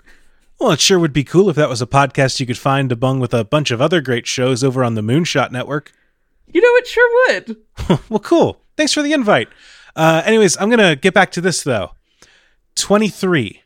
Well, 0.59 0.71
it 0.71 0.79
sure 0.79 0.99
would 0.99 1.13
be 1.13 1.23
cool 1.23 1.49
if 1.49 1.55
that 1.55 1.69
was 1.69 1.81
a 1.81 1.87
podcast 1.87 2.39
you 2.39 2.45
could 2.45 2.57
find 2.57 2.89
to 2.89 2.95
among 2.95 3.19
with 3.19 3.33
a 3.33 3.43
bunch 3.43 3.71
of 3.71 3.81
other 3.81 3.99
great 3.99 4.27
shows 4.27 4.63
over 4.63 4.83
on 4.83 4.93
the 4.93 5.01
Moonshot 5.01 5.51
Network. 5.51 5.91
You 6.47 6.61
know, 6.61 6.67
it 6.75 6.87
sure 6.87 7.33
would. 7.33 7.57
well, 8.09 8.19
cool. 8.19 8.61
Thanks 8.77 8.93
for 8.93 9.01
the 9.01 9.13
invite. 9.13 9.49
Uh, 9.95 10.21
anyways, 10.25 10.57
I'm 10.57 10.69
going 10.69 10.79
to 10.79 10.95
get 10.95 11.13
back 11.13 11.31
to 11.31 11.41
this 11.41 11.63
though 11.63 11.91
23, 12.75 13.61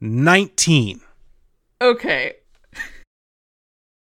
19. 0.00 1.00
Okay, 1.80 2.34